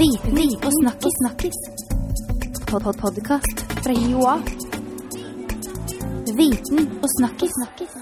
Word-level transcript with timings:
Viten 0.00 0.38
og 0.66 0.72
snakkis. 0.80 1.14
snakkis. 1.20 1.56
Pod 2.70 2.82
-pod 2.82 3.00
Podkast 3.00 3.58
fra 3.84 3.92
Joa. 3.92 4.34
Viten 6.38 6.78
og 7.02 7.08
snakkis. 7.18 7.50
snakkis. 7.58 7.92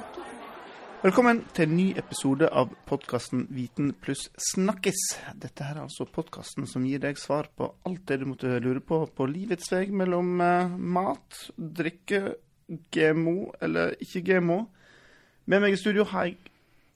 Velkommen 1.03 1.45
til 1.55 1.63
en 1.63 1.77
ny 1.77 1.99
episode 1.99 2.49
av 2.49 2.69
podkasten 2.87 3.47
Viten 3.51 3.93
pluss 4.03 4.31
snakkis. 4.55 5.19
Dette 5.43 5.65
her 5.65 5.77
er 5.77 5.81
altså 5.81 6.05
podkasten 6.05 6.67
som 6.67 6.85
gir 6.85 6.99
deg 6.99 7.19
svar 7.19 7.49
på 7.57 7.75
alt 7.87 8.09
det 8.09 8.21
du 8.21 8.27
måtte 8.27 8.61
lure 8.61 8.81
på 8.81 9.07
på 9.17 9.27
livets 9.27 9.73
vei 9.73 9.91
mellom 9.91 10.41
eh, 10.41 10.69
mat, 10.79 11.51
drikke, 11.59 12.35
GMO 12.91 13.53
eller 13.61 13.95
ikke 14.01 14.23
GMO. 14.23 14.67
Med 15.47 15.61
meg 15.61 15.73
i 15.73 15.77
studio 15.77 16.05
har 16.05 16.25
jeg 16.25 16.37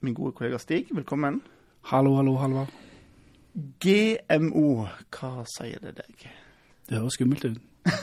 min 0.01 0.13
gode 0.13 0.31
kollega 0.31 0.57
Stig. 0.57 0.87
Velkommen. 0.95 1.41
Hallo, 1.81 2.15
hallo, 2.15 2.35
Halvard. 2.35 2.82
GMO, 3.53 4.69
hva 5.13 5.43
sier 5.49 5.81
det 5.83 5.97
deg? 5.99 6.25
Det 6.89 6.97
høres 6.99 7.17
skummelt 7.19 7.45
ut. 7.45 7.61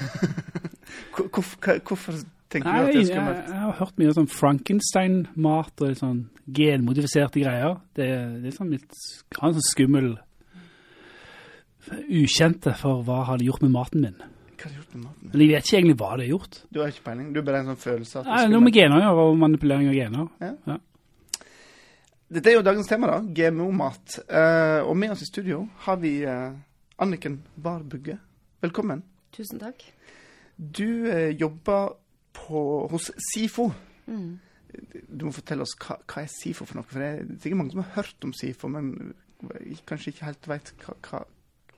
Hvorfor, 1.15 1.79
hvorfor 1.87 2.17
tenker 2.51 2.67
du 2.67 2.79
at 2.81 2.89
det 2.91 3.01
er 3.01 3.07
skummelt? 3.07 3.45
jeg 3.47 3.61
har 3.63 3.77
hørt 3.79 4.01
mye 4.01 4.15
sånn 4.17 4.27
Frankenstein-mat 4.31 5.85
og 5.87 5.93
sånn 6.01 6.19
genmodifiserte 6.51 7.43
greier. 7.45 7.77
Det, 7.95 8.09
det 8.43 8.51
er 8.51 8.57
sånn 8.57 8.73
litt 8.75 8.99
har 9.39 9.53
en 9.53 9.57
sånn 9.59 9.69
skummel 9.69 10.09
ukjente 12.11 12.75
for 12.79 13.05
hva 13.07 13.23
har 13.29 13.41
de 13.41 13.47
gjort 13.49 13.63
med 13.65 13.75
maten 13.75 14.05
min. 14.05 14.19
Hva 14.19 14.67
har 14.67 14.75
du 14.75 14.81
gjort 14.81 14.95
med 14.97 15.05
maten? 15.07 15.31
Men 15.31 15.45
jeg 15.45 15.53
vet 15.53 15.69
ikke 15.69 15.79
egentlig 15.79 15.99
hva 16.03 16.11
det 16.11 16.27
har 16.27 16.33
gjort. 16.35 16.61
Du 16.69 16.83
har 16.83 16.93
ikke 16.93 17.07
peiling? 17.07 17.31
Du 17.33 17.41
er 17.41 17.47
bare 17.47 17.63
en 17.63 17.73
sånn 17.73 17.83
følelse 17.87 18.21
at 18.21 18.27
det 18.27 18.35
Nei, 18.35 18.43
er 18.45 18.53
noe 18.55 18.67
med 18.67 18.77
gener 18.77 19.23
og 19.25 19.39
manipulering 19.41 19.91
av 19.93 19.99
gener. 20.01 20.81
Dette 22.31 22.53
er 22.53 22.61
jo 22.61 22.63
dagens 22.63 22.87
tema, 22.87 23.09
da. 23.11 23.17
GMO-mat. 23.35 24.21
Uh, 24.31 24.87
og 24.87 24.95
med 24.95 25.11
oss 25.11 25.25
i 25.25 25.27
studio 25.27 25.65
har 25.83 25.97
vi 25.99 26.21
uh, 26.23 26.53
Anniken 27.03 27.41
Barbugge. 27.59 28.21
Velkommen. 28.63 29.03
Tusen 29.35 29.59
takk. 29.59 29.83
Du 30.55 31.09
uh, 31.09 31.33
jobber 31.35 31.97
på, 32.39 32.63
hos 32.93 33.11
SIFO. 33.33 33.67
Mm. 34.07 34.39
Du 35.11 35.25
må 35.27 35.35
fortelle 35.35 35.67
oss 35.67 35.75
hva, 35.83 35.97
hva 36.07 36.23
er 36.23 36.31
SIFO 36.31 36.69
for 36.69 36.79
noe. 36.79 36.87
For 36.87 37.03
det 37.03 37.09
er 37.11 37.33
sikkert 37.33 37.59
mange 37.65 37.75
som 37.75 37.83
har 37.83 37.97
hørt 37.97 38.29
om 38.29 38.35
SIFO, 38.39 38.71
men 38.77 38.93
kanskje 39.91 40.13
ikke 40.15 40.29
helt 40.29 40.51
vet 40.53 40.71
hva, 40.85 40.95
hva, 41.09 41.25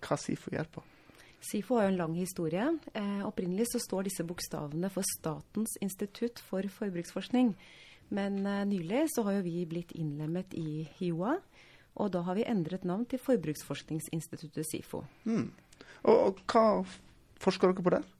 hva 0.04 0.18
SIFO 0.20 0.52
gjør 0.52 0.68
på. 0.74 0.84
SIFO 1.48 1.78
har 1.78 1.88
jo 1.88 1.94
en 1.94 2.02
lang 2.02 2.18
historie. 2.20 2.66
Eh, 2.92 3.22
opprinnelig 3.24 3.70
så 3.72 3.80
står 3.82 4.10
disse 4.10 4.26
bokstavene 4.28 4.92
for 4.92 5.06
Statens 5.16 5.78
institutt 5.80 6.44
for 6.44 6.68
forbruksforskning. 6.76 7.54
Men 8.12 8.40
uh, 8.44 8.62
nylig 8.68 9.06
så 9.14 9.24
har 9.26 9.38
jo 9.38 9.44
vi 9.46 9.66
blitt 9.68 9.94
innlemmet 9.96 10.54
i 10.58 10.84
HiOA, 10.98 11.36
og 12.00 12.12
da 12.14 12.22
har 12.26 12.38
vi 12.38 12.48
endret 12.48 12.86
navn 12.88 13.04
til 13.08 13.20
Forbruksforskningsinstituttet 13.20 14.68
SIFO. 14.68 15.02
Mm. 15.28 15.48
Og, 16.08 16.16
og 16.16 16.42
hva 16.48 16.66
forsker 17.42 17.72
dere 17.72 17.84
på 17.84 17.94
der? 17.94 18.10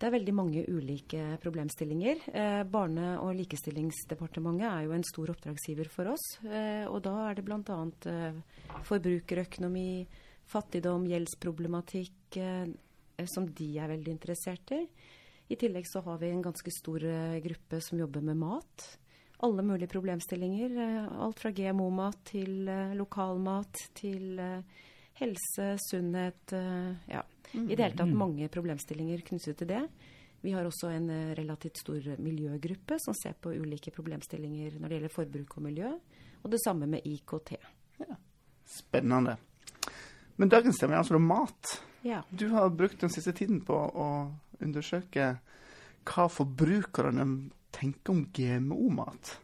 Det 0.00 0.08
er 0.08 0.14
veldig 0.14 0.32
mange 0.32 0.62
ulike 0.72 1.36
problemstillinger. 1.42 2.22
Eh, 2.32 2.62
Barne- 2.64 3.18
og 3.20 3.34
likestillingsdepartementet 3.36 4.64
er 4.64 4.86
jo 4.86 4.94
en 4.96 5.04
stor 5.04 5.32
oppdragsgiver 5.34 5.90
for 5.92 6.08
oss. 6.14 6.24
Eh, 6.46 6.86
og 6.88 7.02
da 7.04 7.12
er 7.26 7.36
det 7.36 7.44
bl.a. 7.44 7.76
Eh, 8.08 8.38
forbrukerøkonomi, 8.88 10.06
fattigdom, 10.48 11.04
gjeldsproblematikk, 11.10 12.38
eh, 12.40 13.26
som 13.28 13.44
de 13.52 13.68
er 13.76 13.92
veldig 13.92 14.14
interessert 14.16 14.72
i. 14.72 14.86
I 15.50 15.56
tillegg 15.56 15.86
så 15.88 16.00
har 16.00 16.18
vi 16.18 16.28
en 16.30 16.42
ganske 16.42 16.70
stor 16.70 17.04
eh, 17.04 17.38
gruppe 17.42 17.80
som 17.82 17.98
jobber 17.98 18.20
med 18.20 18.36
mat. 18.36 18.98
Alle 19.42 19.62
mulige 19.62 19.88
problemstillinger. 19.90 20.76
Eh, 20.78 21.22
alt 21.24 21.40
fra 21.42 21.50
GMO-mat 21.50 22.20
til 22.30 22.68
eh, 22.70 22.92
lokalmat 22.94 23.80
til 23.98 24.38
helse, 25.18 25.66
sunnhet. 25.90 26.54
Ja. 27.10 27.24
I 27.50 27.64
det 27.66 27.82
hele 27.82 27.98
tatt 27.98 28.14
mange 28.14 28.46
problemstillinger 28.48 29.24
knyttet 29.26 29.58
til 29.58 29.68
det. 29.72 29.80
Vi 30.40 30.54
har 30.54 30.64
også 30.64 30.92
en 30.94 31.10
relativt 31.34 31.82
stor 31.82 32.06
miljøgruppe 32.22 33.00
som 33.02 33.16
ser 33.18 33.34
på 33.34 33.50
ulike 33.50 33.90
problemstillinger 33.92 34.78
når 34.78 34.86
det 34.86 34.96
gjelder 35.00 35.14
forbruk 35.16 35.56
og 35.58 35.64
miljø. 35.66 35.90
Og 36.44 36.54
det 36.54 36.62
samme 36.62 36.86
med 36.88 37.02
IKT. 37.10 37.56
Spennende. 38.70 39.34
Men 40.38 40.54
dagens 40.54 40.78
tema 40.78 40.94
er 40.94 41.02
altså 41.02 41.18
mat. 41.18 41.74
Ja. 42.06 42.22
Du 42.30 42.48
har 42.54 42.70
brukt 42.70 43.02
den 43.02 43.10
siste 43.12 43.34
tiden 43.36 43.60
på 43.66 43.74
å 43.76 44.08
undersøke 44.60 45.34
hva 46.08 46.28
forbrukerne 46.32 47.26
tenker 47.74 48.12
om 48.14 48.24
GMO-mat. 48.34 49.36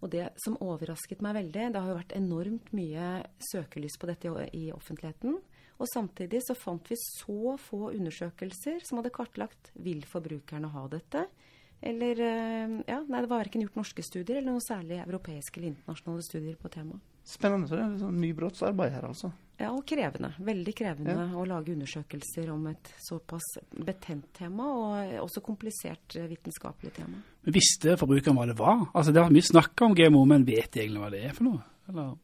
Og 0.00 0.08
det 0.12 0.30
som 0.40 0.56
overrasket 0.64 1.20
meg 1.24 1.36
veldig, 1.36 1.66
det 1.74 1.80
har 1.80 1.90
jo 1.92 1.98
vært 1.98 2.14
enormt 2.16 2.70
mye 2.76 3.08
søkelys 3.50 3.98
på 4.00 4.08
dette 4.08 4.32
i- 4.56 4.72
offentligheten. 4.72 5.36
Og 5.80 5.86
samtidig 5.92 6.40
så 6.44 6.56
fant 6.56 6.88
vi 6.88 6.96
så 6.96 7.56
få 7.60 7.90
undersøkelser 7.92 8.80
som 8.84 8.98
hadde 9.00 9.12
kartlagt 9.12 9.70
vil 9.76 10.02
forbrukerne 10.08 10.68
ha 10.72 10.86
dette. 10.92 11.26
Eller 11.82 12.20
eh, 12.20 12.74
ja, 12.88 12.98
nei, 13.08 13.20
det 13.22 13.28
var 13.30 13.40
verken 13.40 13.62
gjort 13.64 13.76
norske 13.80 14.02
studier 14.04 14.36
eller 14.40 14.52
noen 14.52 14.64
særlig 14.64 14.98
europeiske 15.06 15.56
eller 15.60 15.70
internasjonale 15.72 16.24
studier 16.26 16.58
på 16.60 16.68
temaet. 16.72 17.00
Spennende. 17.24 17.68
Så 17.68 17.76
det 17.76 17.84
er 17.84 17.94
litt 17.94 18.02
sånn 18.04 18.20
nybrottsarbeid 18.20 18.92
her, 18.92 19.06
altså. 19.08 19.30
Ja, 19.60 19.74
og 19.76 19.82
krevende. 19.84 20.30
Veldig 20.40 20.72
krevende 20.76 21.14
å 21.36 21.42
lage 21.48 21.74
undersøkelser 21.74 22.48
om 22.54 22.62
et 22.70 22.92
såpass 23.04 23.50
betent 23.76 24.30
tema, 24.38 24.70
og 24.72 25.18
også 25.26 25.42
komplisert 25.44 26.16
eh, 26.16 26.28
vitenskapelig 26.30 26.94
tema. 26.96 27.20
Men 27.44 27.56
visste 27.56 27.98
forbrukeren 28.00 28.38
hva 28.38 28.48
det 28.48 28.56
var? 28.56 28.86
Altså, 28.94 29.12
Det 29.12 29.20
har 29.20 29.34
mye 29.34 29.50
snakk 29.50 29.84
om 29.84 29.96
GMO, 29.98 30.24
men 30.30 30.46
vet 30.48 30.72
de 30.72 30.84
egentlig 30.86 31.04
hva 31.04 31.12
det 31.12 31.22
er 31.28 31.36
for 31.36 31.50
noe? 31.50 31.60
Eller? 31.92 32.14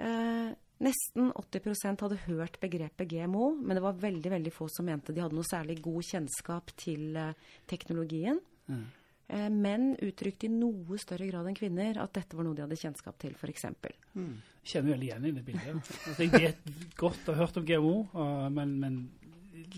Eh, 0.00 0.48
nesten 0.82 1.28
80% 1.36 2.06
hadde 2.06 2.22
hørt 2.24 2.56
begrepet 2.62 3.10
GMO, 3.10 3.52
men 3.60 3.76
det 3.76 3.84
var 3.84 4.00
veldig 4.00 4.32
veldig 4.38 4.54
få 4.56 4.70
som 4.72 4.88
mente 4.88 5.12
de 5.12 5.22
hadde 5.22 5.36
noe 5.36 5.46
særlig 5.46 5.76
god 5.84 6.08
kjennskap 6.08 6.72
til 6.80 7.20
eh, 7.20 7.36
teknologien. 7.68 8.40
Eh, 8.72 9.01
menn 9.30 9.92
uttrykte 10.02 10.48
i 10.48 10.52
noe 10.52 10.98
større 11.00 11.28
grad 11.30 11.46
enn 11.48 11.56
kvinner 11.56 11.96
at 12.02 12.12
dette 12.18 12.36
var 12.36 12.44
noe 12.44 12.56
de 12.58 12.64
hadde 12.64 12.76
kjennskap 12.76 13.16
til, 13.22 13.32
f.eks. 13.38 13.64
Jeg 13.64 14.74
kjenner 14.74 14.94
veldig 14.94 15.08
igjen 15.08 15.28
i 15.30 15.32
det 15.38 15.44
bildet. 15.46 15.92
Altså, 16.10 16.26
jeg 16.26 16.32
vet 16.34 16.92
godt 17.00 17.22
og 17.26 17.34
har 17.34 17.46
hørt 17.46 17.56
om 17.60 17.66
GMO, 17.66 17.94
uh, 18.12 18.48
men, 18.52 18.74
men 18.82 18.98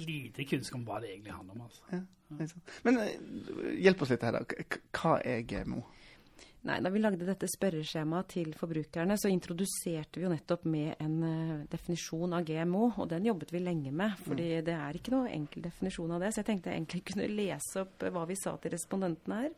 lite 0.03 0.47
kunnskap 0.49 0.81
om 0.81 0.87
hva 0.89 1.01
det 1.03 1.13
egentlig 1.13 1.37
handler 1.37 1.55
om. 1.55 1.67
Altså. 1.69 1.83
Ja. 1.93 2.03
Men 2.87 2.99
eh, 3.03 3.13
hjelp 3.85 4.03
oss 4.03 4.13
litt 4.15 4.25
her, 4.27 4.41
da. 4.41 4.65
Hva 4.97 5.19
er 5.23 5.45
GMO? 5.49 5.85
Nei, 6.65 6.81
Da 6.81 6.89
vi 6.89 7.01
lagde 7.03 7.27
dette 7.29 7.49
spørreskjemaet 7.51 8.31
til 8.33 8.55
forbrukerne, 8.57 9.19
så 9.21 9.29
introduserte 9.29 10.17
vi 10.17 10.25
jo 10.25 10.31
nettopp 10.33 10.63
med 10.65 10.95
en 11.03 11.17
eh, 11.29 11.67
definisjon 11.69 12.33
av 12.33 12.47
GMO, 12.49 12.87
og 13.03 13.11
den 13.11 13.27
jobbet 13.29 13.53
vi 13.53 13.61
lenge 13.61 13.93
med. 13.93 14.17
fordi 14.25 14.63
det 14.65 14.73
er 14.73 14.97
ikke 14.97 15.13
noe 15.13 15.29
enkel 15.29 15.67
definisjon 15.67 16.15
av 16.17 16.25
det. 16.25 16.33
Så 16.33 16.41
jeg 16.41 16.49
tenkte 16.49 16.73
jeg 16.73 16.81
egentlig 16.81 17.03
kunne 17.11 17.29
lese 17.29 17.85
opp 17.85 18.03
eh, 18.03 18.15
hva 18.15 18.25
vi 18.31 18.39
sa 18.41 18.57
til 18.57 18.73
respondentene 18.73 19.43
her. 19.43 19.53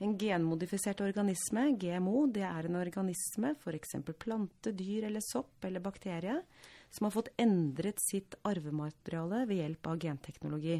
En 0.00 0.14
genmodifisert 0.16 1.02
organisme, 1.04 1.66
GMO, 1.76 2.24
det 2.32 2.46
er 2.48 2.70
en 2.70 2.80
organisme, 2.80 3.52
f.eks. 3.60 3.98
plante, 4.16 4.72
dyr 4.72 5.10
eller 5.10 5.20
sopp 5.20 5.68
eller 5.68 5.84
bakterie, 5.84 6.38
som 6.88 7.04
har 7.04 7.12
fått 7.18 7.28
endret 7.36 8.00
sitt 8.00 8.38
arvemateriale 8.48 9.44
ved 9.50 9.60
hjelp 9.60 9.92
av 9.92 10.00
genteknologi. 10.00 10.78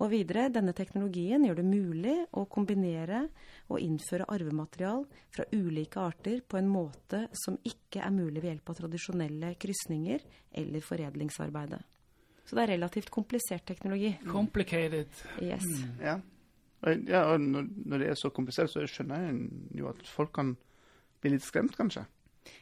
Og 0.00 0.08
videre, 0.08 0.48
denne 0.48 0.72
teknologien 0.76 1.42
gjør 1.44 1.58
det 1.58 1.66
mulig 1.68 2.14
å 2.32 2.46
kombinere 2.48 3.26
og 3.68 3.82
innføre 3.84 4.28
arvematerial 4.32 5.04
fra 5.34 5.44
ulike 5.52 6.00
arter 6.00 6.40
på 6.40 6.56
en 6.56 6.70
måte 6.72 7.26
som 7.36 7.58
ikke 7.68 8.00
er 8.06 8.14
mulig 8.14 8.40
ved 8.40 8.54
hjelp 8.54 8.72
av 8.72 8.78
tradisjonelle 8.80 9.52
krysninger 9.60 10.24
eller 10.62 10.86
foredlingsarbeidet. 10.86 11.82
Så 12.48 12.56
det 12.56 12.64
er 12.64 12.72
relativt 12.72 13.12
komplisert 13.12 13.66
teknologi. 13.68 14.14
Complicated. 14.26 15.12
Yes. 15.44 15.68
Ja. 16.00 16.16
Og, 16.80 17.04
ja, 17.06 17.26
og 17.28 17.44
når, 17.44 17.68
når 17.92 18.02
det 18.02 18.08
er 18.08 18.16
så 18.18 18.32
komplisert, 18.32 18.72
så 18.72 18.86
skjønner 18.88 19.28
jeg 19.28 19.82
jo 19.82 19.90
at 19.92 20.00
folk 20.08 20.32
kan 20.34 20.56
bli 21.20 21.34
litt 21.34 21.44
skremt, 21.44 21.76
kanskje. 21.76 22.06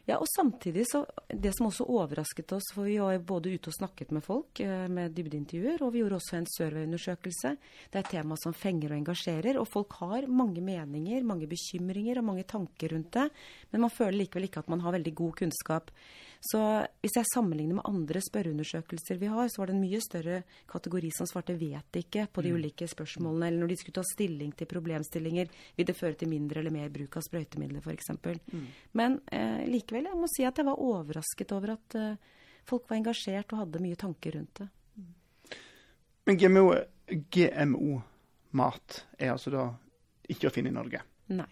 Ja, 0.08 0.16
og 0.18 0.26
samtidig 0.32 0.86
så 0.88 1.04
Det 1.28 1.52
som 1.54 1.68
også 1.68 1.84
overrasket 1.86 2.52
oss, 2.56 2.70
for 2.74 2.88
vi 2.88 2.96
var 2.98 3.18
både 3.22 3.52
ute 3.52 3.70
og 3.70 3.76
snakket 3.76 4.10
med 4.16 4.24
folk 4.24 4.60
eh, 4.64 4.86
med 4.88 5.12
dybdeintervjuer, 5.14 5.82
og 5.84 5.92
vi 5.92 6.00
gjorde 6.00 6.16
også 6.16 6.38
en 6.38 6.48
surveyundersøkelse. 6.48 7.52
Det 7.92 8.00
er 8.00 8.06
et 8.06 8.10
tema 8.16 8.38
som 8.40 8.56
fenger 8.56 8.94
og 8.94 8.98
engasjerer, 8.98 9.58
og 9.60 9.68
folk 9.68 9.98
har 10.00 10.26
mange 10.26 10.64
meninger, 10.64 11.26
mange 11.28 11.46
bekymringer 11.50 12.18
og 12.18 12.28
mange 12.30 12.46
tanker 12.48 12.94
rundt 12.94 13.12
det, 13.12 13.28
men 13.70 13.84
man 13.84 13.92
føler 13.92 14.22
likevel 14.22 14.48
ikke 14.48 14.64
at 14.64 14.72
man 14.72 14.80
har 14.80 14.96
veldig 14.96 15.14
god 15.20 15.36
kunnskap. 15.42 15.92
Så 16.40 16.60
hvis 17.02 17.16
jeg 17.18 17.26
sammenligner 17.32 17.80
med 17.80 17.88
andre 17.88 18.20
spørreundersøkelser 18.22 19.18
vi 19.18 19.30
har, 19.30 19.48
så 19.50 19.60
var 19.60 19.70
det 19.70 19.74
en 19.74 19.82
mye 19.82 20.00
større 20.02 20.42
kategori 20.70 21.10
som 21.16 21.26
svarte 21.26 21.56
'vet 21.58 21.98
ikke' 21.98 22.28
på 22.32 22.42
de 22.42 22.52
ulike 22.54 22.86
spørsmålene, 22.86 23.48
eller 23.48 23.58
når 23.58 23.68
de 23.68 23.76
skulle 23.76 23.98
ta 23.98 24.04
stilling 24.06 24.52
til 24.56 24.66
problemstillinger. 24.66 25.48
Vil 25.76 25.86
det 25.86 25.96
føre 25.96 26.14
til 26.14 26.28
mindre 26.28 26.60
eller 26.60 26.70
mer 26.70 26.88
bruk 26.88 27.16
av 27.16 27.22
sprøytemidler, 27.22 27.82
f.eks. 27.82 28.10
Men 28.92 29.20
eh, 29.32 29.66
likevel, 29.66 30.04
jeg 30.04 30.16
må 30.16 30.26
si 30.30 30.44
at 30.44 30.56
jeg 30.56 30.66
var 30.66 30.78
overrasket 30.78 31.52
over 31.52 31.74
at 31.74 31.94
eh, 31.94 32.16
folk 32.64 32.88
var 32.88 32.96
engasjert 32.98 33.52
og 33.52 33.58
hadde 33.64 33.82
mye 33.82 33.96
tanker 33.96 34.38
rundt 34.38 34.54
det. 34.54 34.68
Men 36.26 36.36
GMO, 36.36 36.74
GMO-mat 37.08 39.06
er 39.18 39.32
altså 39.32 39.50
da 39.50 39.70
ikke 40.28 40.50
å 40.50 40.52
finne 40.52 40.68
i 40.68 40.76
Norge. 40.76 41.00
Nei. 41.32 41.48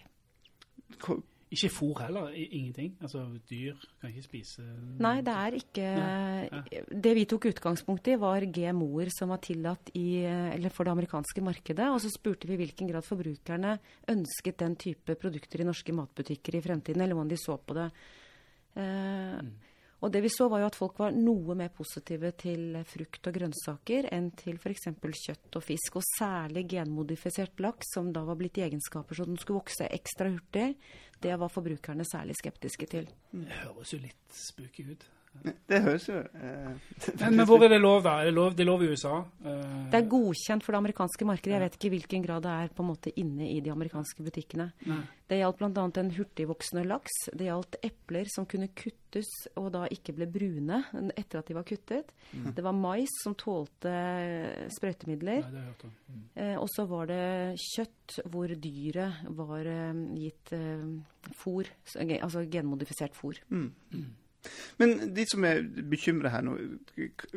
Ikke 1.46 1.68
fôr 1.70 2.00
heller, 2.02 2.32
ingenting. 2.34 2.96
Altså, 2.98 3.20
dyr 3.46 3.76
kan 4.00 4.10
ikke 4.10 4.24
spise 4.24 4.64
Nei, 4.98 5.20
det 5.22 5.34
er 5.38 5.54
ikke 5.54 5.90
Nei, 5.94 6.80
Det 6.90 7.12
vi 7.14 7.22
tok 7.30 7.46
utgangspunkt 7.52 8.10
i, 8.10 8.16
var 8.18 8.42
GMO-er 8.42 9.12
som 9.14 9.30
var 9.30 9.38
tillatt 9.44 9.92
i, 9.94 10.24
eller 10.26 10.74
for 10.74 10.88
det 10.88 10.96
amerikanske 10.96 11.44
markedet. 11.46 11.86
Og 11.86 12.00
så 12.02 12.10
spurte 12.10 12.50
vi 12.50 12.56
i 12.56 12.60
hvilken 12.64 12.90
grad 12.90 13.06
forbrukerne 13.06 13.76
ønsket 14.10 14.58
den 14.64 14.74
type 14.80 15.14
produkter 15.22 15.62
i 15.62 15.68
norske 15.68 15.94
matbutikker 15.94 16.58
i 16.58 16.64
fremtiden, 16.66 17.04
eller 17.04 17.14
hvordan 17.14 17.30
de 17.30 17.38
så 17.38 17.58
på 17.62 17.78
det. 17.78 17.88
Eh, 18.82 19.38
Og 20.04 20.12
det 20.12 20.20
vi 20.26 20.30
så, 20.32 20.48
var 20.52 20.60
jo 20.60 20.68
at 20.68 20.76
folk 20.76 20.98
var 21.00 21.14
noe 21.16 21.56
mer 21.56 21.70
positive 21.72 22.30
til 22.36 22.76
frukt 22.88 23.30
og 23.30 23.38
grønnsaker 23.38 24.10
enn 24.12 24.28
til 24.36 24.58
f.eks. 24.60 24.90
kjøtt 25.00 25.56
og 25.56 25.64
fisk. 25.64 25.96
Og 25.96 26.04
særlig 26.18 26.66
genmodifisert 26.74 27.64
laks, 27.64 27.94
som 27.96 28.12
da 28.12 28.26
var 28.28 28.36
blitt 28.36 28.60
i 28.60 28.66
egenskaper 28.68 29.16
så 29.16 29.24
den 29.28 29.40
skulle 29.40 29.62
vokse 29.62 29.88
ekstra 29.88 30.28
hurtig. 30.34 30.74
Det 31.22 31.32
var 31.40 31.52
forbrukerne 31.52 32.04
særlig 32.04 32.36
skeptiske 32.36 32.90
til. 32.92 33.08
Det 33.32 33.60
høres 33.64 33.96
jo 33.96 34.02
litt 34.04 34.36
spooky 34.36 34.90
ut. 34.92 35.08
Det 35.66 35.80
høres 35.82 36.04
jo 36.08 36.16
eh, 36.18 36.72
Men, 37.20 37.36
men 37.36 37.46
hvor 37.46 37.62
er 37.64 37.68
det 37.74 37.80
lov, 37.82 38.02
da? 38.06 38.16
Er 38.22 38.30
det 38.30 38.34
lov, 38.36 38.54
det 38.54 38.62
er 38.64 38.68
lov 38.70 38.82
i 38.82 38.88
USA? 38.92 39.18
Eh, 39.44 39.76
Det 39.92 40.00
er 40.00 40.08
godkjent 40.10 40.64
for 40.64 40.72
det 40.76 40.78
amerikanske 40.82 41.26
markedet. 41.28 41.54
Jeg 41.56 41.64
vet 41.64 41.76
ikke 41.78 41.88
i 41.90 41.94
hvilken 41.96 42.24
grad 42.26 42.42
det 42.46 42.54
er 42.64 42.72
på 42.76 42.82
en 42.84 42.90
måte 42.92 43.12
inne 43.20 43.48
i 43.50 43.60
de 43.60 43.70
amerikanske 43.74 44.22
butikkene. 44.26 44.70
Nei. 44.86 45.00
Det 45.26 45.40
gjaldt 45.40 45.58
bl.a. 45.58 45.84
en 46.00 46.10
hurtigvoksende 46.14 46.84
laks. 46.86 47.16
Det 47.34 47.48
gjaldt 47.48 47.80
epler 47.82 48.28
som 48.30 48.46
kunne 48.46 48.68
kuttes 48.78 49.26
og 49.58 49.72
da 49.74 49.86
ikke 49.90 50.12
ble 50.14 50.28
brune 50.30 50.78
etter 51.18 51.40
at 51.40 51.48
de 51.50 51.56
var 51.56 51.64
kuttet. 51.66 52.12
Det 52.54 52.62
var 52.62 52.76
mais 52.76 53.10
som 53.24 53.34
tålte 53.34 53.90
Nei, 53.90 54.68
sprøytemidler. 54.70 55.40
det 55.42 55.50
har 55.50 55.56
jeg 55.56 55.70
hørt 55.72 55.84
om. 55.88 55.94
Mm. 56.12 56.22
Eh, 56.44 56.54
og 56.62 56.68
så 56.70 56.86
var 56.86 57.08
det 57.10 57.22
kjøtt 57.58 58.20
hvor 58.30 58.54
dyret 58.54 59.26
var 59.34 59.66
eh, 59.66 60.04
gitt 60.20 60.52
eh, 60.54 60.86
fôr, 61.42 61.66
altså 62.22 62.44
genmodifisert 62.46 63.18
fôr. 63.18 63.42
mm. 63.50 64.06
Men 64.80 65.14
de 65.14 65.24
som 65.28 65.44
er 65.48 65.62
bekymra 65.90 66.32
her 66.34 66.44
nå, 66.46 66.56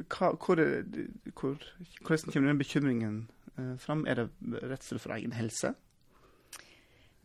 hvordan 0.10 1.28
kommer 1.36 2.48
den 2.48 2.60
bekymringen 2.62 3.20
eh, 3.58 3.76
fram? 3.82 4.06
Er 4.08 4.24
det 4.24 4.64
redsel 4.72 5.00
for 5.02 5.16
egen 5.16 5.36
helse? 5.38 5.74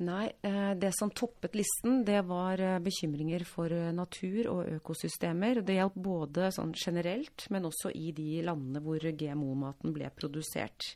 Nei, 0.04 0.26
eh, 0.42 0.72
det 0.78 0.90
som 0.98 1.12
toppet 1.14 1.54
listen, 1.54 2.02
det 2.06 2.20
var 2.26 2.60
eh, 2.62 2.80
bekymringer 2.82 3.46
for 3.46 3.70
natur 3.94 4.50
og 4.52 4.70
økosystemer. 4.80 5.62
Det 5.62 5.78
hjalp 5.78 5.98
både 6.06 6.50
sånn 6.54 6.74
generelt, 6.74 7.48
men 7.54 7.66
også 7.70 7.94
i 7.94 8.12
de 8.14 8.42
landene 8.46 8.82
hvor 8.84 8.98
GMO-maten 9.02 9.94
ble 9.94 10.10
produsert. 10.14 10.94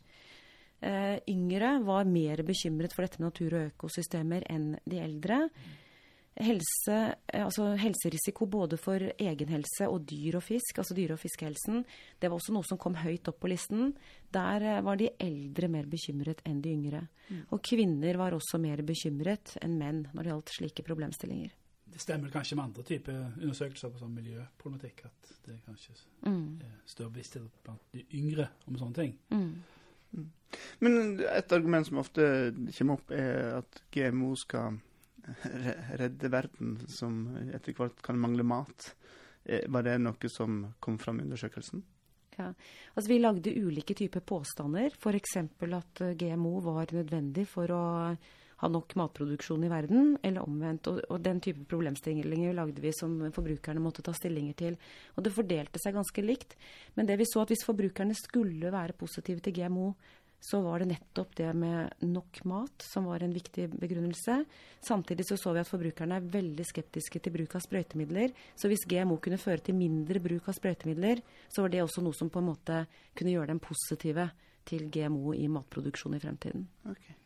Yngre 0.78 1.72
var 1.82 2.06
mer 2.06 2.38
bekymret 2.46 2.92
for 2.94 3.02
dette 3.02 3.18
med 3.18 3.32
natur 3.32 3.56
og 3.58 3.64
økosystemer 3.72 4.44
enn 4.46 4.76
de 4.86 5.00
eldre. 5.02 5.40
Helse, 6.38 6.96
eh, 7.26 7.42
altså 7.44 7.72
helserisiko 7.80 8.46
både 8.46 8.76
for 8.78 9.02
egen 9.18 9.48
helse 9.50 9.88
og 9.90 10.04
dyr 10.06 10.36
og 10.38 10.44
fisk, 10.46 10.78
altså 10.78 10.94
dyre- 10.94 11.16
og 11.16 11.22
fiskehelsen, 11.22 11.84
det 12.20 12.30
var 12.30 12.38
også 12.38 12.54
noe 12.54 12.66
som 12.68 12.78
kom 12.78 12.94
høyt 12.94 13.26
opp 13.28 13.40
på 13.42 13.50
listen. 13.50 13.94
Der 14.32 14.62
eh, 14.62 14.82
var 14.86 14.96
de 15.00 15.10
eldre 15.18 15.68
mer 15.68 15.88
bekymret 15.90 16.42
enn 16.46 16.60
de 16.62 16.70
yngre. 16.76 17.04
Og 17.50 17.62
kvinner 17.66 18.16
var 18.16 18.32
også 18.36 18.60
mer 18.62 18.82
bekymret 18.86 19.56
enn 19.62 19.78
menn 19.80 20.04
når 20.14 20.22
det 20.22 20.32
gjaldt 20.32 20.54
slike 20.58 20.86
problemstillinger. 20.86 21.50
Det 21.88 22.00
stemmer 22.04 22.30
kanskje 22.30 22.54
med 22.54 22.64
andre 22.68 22.82
typer 22.86 23.16
undersøkelser 23.40 23.90
på 23.90 23.98
sånn 23.98 24.14
miljøproblematikk 24.14 25.06
at 25.08 25.30
det 25.46 25.54
er 25.56 25.62
kanskje 25.66 25.96
Mm. 26.26 26.60
er 26.60 26.74
større 26.86 27.10
bevissthet 27.10 27.62
blant 27.64 27.80
de 27.92 28.04
yngre 28.14 28.48
om 28.68 28.76
sånne 28.76 28.94
ting. 28.94 29.14
Mm. 29.30 29.62
Men 30.80 31.20
et 31.20 31.52
argument 31.52 31.86
som 31.86 31.98
ofte 31.98 32.22
kommer 32.78 32.94
opp, 32.98 33.10
er 33.10 33.58
at 33.58 33.82
GMO 33.92 34.34
skal 34.36 34.78
redde 36.00 36.32
verden, 36.32 36.76
som 36.88 37.22
etter 37.54 37.76
hvert 37.76 38.02
kan 38.04 38.18
mangle 38.20 38.46
mat. 38.46 38.94
Eh, 39.44 39.68
Var 39.68 39.86
det 39.86 39.98
noe 40.02 40.32
som 40.32 40.64
kom 40.80 40.98
fram 40.98 41.20
i 41.20 41.26
undersøkelsen? 41.28 41.84
Altså, 42.38 43.08
vi 43.08 43.18
lagde 43.18 43.50
ulike 43.50 43.96
typer 43.98 44.22
påstander, 44.22 44.92
f.eks. 44.94 45.36
at 45.40 46.02
eh, 46.04 46.14
GMO 46.18 46.58
var 46.62 46.92
nødvendig 46.94 47.48
for 47.50 47.72
å 47.74 47.84
ha 48.58 48.68
nok 48.70 48.94
matproduksjon 48.98 49.64
i 49.66 49.70
verden, 49.70 50.16
eller 50.22 50.46
omvendt. 50.46 50.88
Og, 50.90 51.00
og 51.10 51.22
den 51.22 51.40
type 51.42 51.62
problemstillinger 51.70 52.56
lagde 52.58 52.82
vi 52.82 52.92
som 52.94 53.20
forbrukerne 53.34 53.82
måtte 53.82 54.02
ta 54.06 54.14
stillinger 54.16 54.56
til. 54.58 54.78
Og 55.14 55.26
det 55.26 55.34
fordelte 55.34 55.82
seg 55.82 55.94
ganske 55.94 56.24
likt. 56.24 56.56
Men 56.98 57.06
det 57.06 57.18
vi 57.20 57.26
så 57.30 57.44
at 57.44 57.52
hvis 57.54 57.66
forbrukerne 57.66 58.16
skulle 58.18 58.72
være 58.74 58.98
positive 58.98 59.44
til 59.44 59.54
GMO, 59.60 59.92
så 60.40 60.60
var 60.62 60.80
det 60.80 60.92
nettopp 60.92 61.34
det 61.36 61.48
med 61.58 62.04
nok 62.06 62.40
mat 62.46 62.84
som 62.86 63.08
var 63.10 63.24
en 63.24 63.34
viktig 63.34 63.68
begrunnelse. 63.74 64.44
Samtidig 64.80 65.26
så 65.26 65.36
så 65.36 65.52
vi 65.56 65.62
at 65.64 65.70
forbrukerne 65.70 66.20
er 66.20 66.28
veldig 66.30 66.66
skeptiske 66.66 67.20
til 67.22 67.34
bruk 67.34 67.56
av 67.58 67.64
sprøytemidler. 67.64 68.34
Så 68.54 68.70
hvis 68.70 68.86
GMO 68.86 69.18
kunne 69.22 69.40
føre 69.42 69.64
til 69.66 69.78
mindre 69.78 70.22
bruk 70.22 70.48
av 70.48 70.56
sprøytemidler, 70.56 71.22
så 71.50 71.64
var 71.64 71.74
det 71.74 71.82
også 71.82 72.04
noe 72.06 72.16
som 72.16 72.30
på 72.30 72.42
en 72.42 72.50
måte 72.52 72.84
kunne 73.18 73.34
gjøre 73.34 73.50
dem 73.50 73.62
positive 73.62 74.28
til 74.68 74.86
GMO 74.92 75.34
i 75.34 75.48
matproduksjon 75.50 76.14
i 76.14 76.22
fremtiden. 76.22 76.68
Okay. 76.86 77.18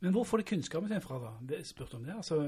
Men 0.00 0.14
hvor 0.16 0.24
får 0.24 0.40
de 0.40 0.48
kunnskapen 0.52 0.88
sin 0.88 1.02
fra, 1.04 1.18
da? 1.20 1.30
Det 1.44 1.60
er 1.60 1.96
om 1.96 2.04
det. 2.04 2.14
Altså, 2.16 2.38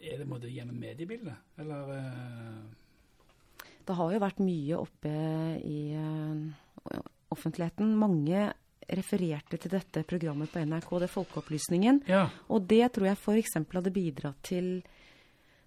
er 0.00 0.20
det 0.20 0.28
måte 0.28 0.52
gjennom 0.52 0.76
mediebildet? 0.80 1.34
Eller 1.60 1.90
eh, 1.96 3.72
Det 3.86 3.96
har 3.96 4.12
jo 4.12 4.22
vært 4.22 4.40
mye 4.40 4.78
oppe 4.80 5.16
i 5.60 5.80
eh, 5.96 7.02
offentligheten. 7.36 7.92
Mange 8.00 8.46
refererte 8.88 9.58
til 9.58 9.72
dette 9.72 10.02
programmet 10.06 10.52
på 10.52 10.62
NRK, 10.62 10.92
det 11.02 11.10
Folkeopplysningen. 11.10 12.02
Ja. 12.10 12.26
Og 12.52 12.68
det 12.70 12.84
tror 12.94 13.10
jeg 13.10 13.18
f.eks. 13.18 13.58
hadde 13.72 13.92
bidratt 13.94 14.38
til 14.46 14.70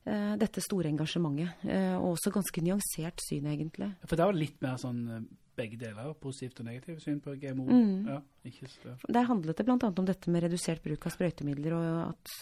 uh, 0.07 0.36
dette 0.39 0.63
store 0.63 0.92
engasjementet. 0.92 1.66
Uh, 1.66 1.98
og 2.00 2.13
også 2.13 2.33
ganske 2.36 2.63
nyansert 2.66 3.24
syn, 3.25 3.51
egentlig. 3.51 3.92
For 4.06 4.16
det 4.16 4.30
var 4.30 4.39
litt 4.39 4.57
mer 4.63 4.80
sånn 4.81 5.04
eh, 5.16 5.27
begge 5.60 5.80
deler, 5.81 6.13
positivt 6.21 6.62
og 6.63 6.69
negativt 6.69 7.04
syn 7.04 7.19
på 7.24 7.36
GMO. 7.42 7.68
Mm. 7.68 8.07
Ja, 8.07 8.21
ikke 8.48 8.71
så, 8.71 8.95
Der 9.07 9.27
handlet 9.27 9.60
det 9.60 9.68
bl.a. 9.68 9.77
om 9.89 10.07
dette 10.07 10.31
med 10.31 10.45
redusert 10.48 10.83
bruk 10.86 11.07
av 11.07 11.16
sprøytemidler, 11.16 11.75
og 11.75 11.88
at 12.13 12.36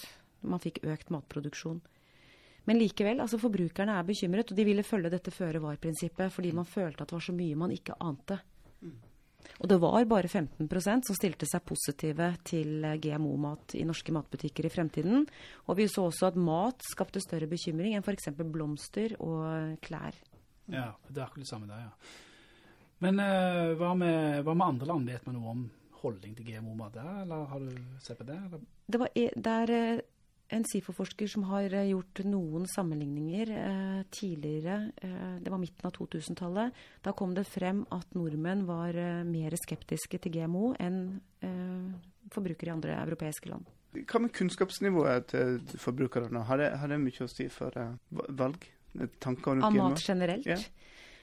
man 0.48 0.62
fikk 0.62 0.84
økt 0.86 1.10
matproduksjon. 1.14 1.82
Men 2.68 2.82
likevel, 2.82 3.22
altså 3.24 3.40
forbrukerne 3.40 3.96
er 3.96 4.06
bekymret, 4.06 4.52
og 4.52 4.60
de 4.60 4.66
ville 4.68 4.84
følge 4.84 5.10
dette 5.14 5.32
føre-var-prinsippet 5.32 6.34
fordi 6.36 6.52
man 6.56 6.68
følte 6.68 7.06
at 7.06 7.10
det 7.10 7.16
var 7.16 7.24
så 7.24 7.36
mye 7.36 7.60
man 7.60 7.72
ikke 7.72 7.96
ante. 8.04 8.42
Og 9.58 9.70
det 9.72 9.78
var 9.82 10.06
bare 10.10 10.30
15% 10.30 11.08
som 11.08 11.18
stilte 11.18 11.48
seg 11.50 11.66
positive 11.66 12.30
til 12.46 12.86
GMO-mat 13.02 13.74
i 13.78 13.86
norske 13.88 14.14
matbutikker 14.14 14.68
i 14.68 14.72
fremtiden. 14.74 15.26
Og 15.66 15.80
vi 15.80 15.88
så 15.90 16.08
også 16.10 16.30
at 16.30 16.40
mat 16.40 16.86
skapte 16.86 17.22
større 17.24 17.50
bekymring 17.50 17.96
enn 17.98 18.06
f.eks. 18.06 18.30
blomster 18.38 19.18
og 19.20 19.78
klær. 19.82 20.18
ja, 20.68 20.92
det 21.10 21.22
er 21.22 21.26
akkurat 21.26 21.46
det 21.46 21.50
samme 21.50 21.70
der, 21.70 21.88
ja. 21.88 22.16
Men 23.06 23.20
uh, 23.22 23.78
hva, 23.78 23.92
med, 23.94 24.40
hva 24.46 24.56
med 24.58 24.68
andre 24.68 24.88
land? 24.90 25.10
Vet 25.10 25.26
man 25.28 25.38
noe 25.38 25.52
om 25.54 25.66
holdning 26.02 26.34
til 26.38 26.48
GMO-mat 26.50 26.96
der, 26.98 27.10
eller 27.24 27.50
har 27.52 27.62
du 27.62 27.74
sett 28.04 28.18
på 28.20 28.26
det? 28.28 28.38
Eller? 28.48 28.64
Det, 28.86 29.02
var, 29.02 29.12
der... 29.14 29.36
det 29.46 29.54
er 29.54 29.74
eh, 29.78 30.06
en 30.50 30.64
SIFO-forsker 30.64 31.28
som 31.28 31.44
har 31.50 31.74
eh, 31.74 31.90
gjort 31.92 32.22
noen 32.28 32.68
sammenligninger 32.72 33.52
eh, 33.52 34.04
tidligere. 34.14 34.92
Eh, 35.04 35.34
det 35.44 35.52
var 35.52 35.62
midten 35.62 35.90
av 35.90 35.96
2000-tallet. 35.98 36.84
Da 37.04 37.14
kom 37.18 37.36
det 37.36 37.48
frem 37.50 37.84
at 37.96 38.16
nordmenn 38.16 38.66
var 38.68 38.96
eh, 38.96 39.24
mer 39.28 39.58
skeptiske 39.60 40.22
til 40.24 40.38
GMO 40.38 40.72
enn 40.80 41.02
eh, 41.44 41.92
forbrukere 42.34 42.72
i 42.72 42.76
andre 42.78 43.02
europeiske 43.04 43.52
land. 43.52 43.68
Hva 43.98 44.22
med 44.22 44.34
kunnskapsnivået 44.36 45.30
til 45.34 45.60
forbrukerne? 45.82 46.44
Har 46.48 46.62
det, 46.62 46.74
har 46.80 46.92
det 46.92 47.00
mye 47.02 47.28
å 47.28 47.32
si 47.32 47.50
for 47.52 47.76
eh, 47.80 47.96
valg? 48.12 48.70
Tanker 49.22 49.58
rundt 49.58 49.68
Av 49.68 49.76
mat 49.76 50.02
generelt. 50.02 50.48
Ja. 50.48 50.58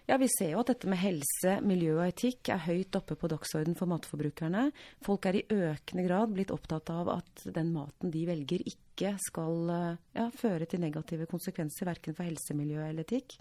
Ja, 0.04 0.18
vi 0.20 0.26
ser 0.28 0.50
jo 0.52 0.60
at 0.60 0.68
dette 0.68 0.88
med 0.90 1.00
helse, 1.00 1.54
miljø 1.64 1.94
og 1.96 2.04
etikk 2.04 2.50
er 2.52 2.60
høyt 2.66 2.92
oppe 2.98 3.16
på 3.16 3.28
dagsordenen 3.32 3.76
for 3.78 3.88
matforbrukerne. 3.88 4.66
Folk 5.04 5.24
er 5.30 5.38
i 5.38 5.46
økende 5.48 6.04
grad 6.04 6.34
blitt 6.34 6.52
opptatt 6.52 6.92
av 6.92 7.08
at 7.14 7.46
den 7.56 7.70
maten 7.72 8.12
de 8.12 8.26
velger 8.28 8.66
ikke 8.68 8.83
skal 9.18 9.70
eh, 9.70 9.96
ja, 10.14 10.30
føre 10.30 10.66
til 10.66 10.80
negative 10.80 11.26
konsekvenser 11.26 11.86
verken 11.86 12.14
for 12.14 12.24
helse, 12.24 12.54
miljø 12.54 12.80
eller 12.88 13.02
etikk. 13.02 13.38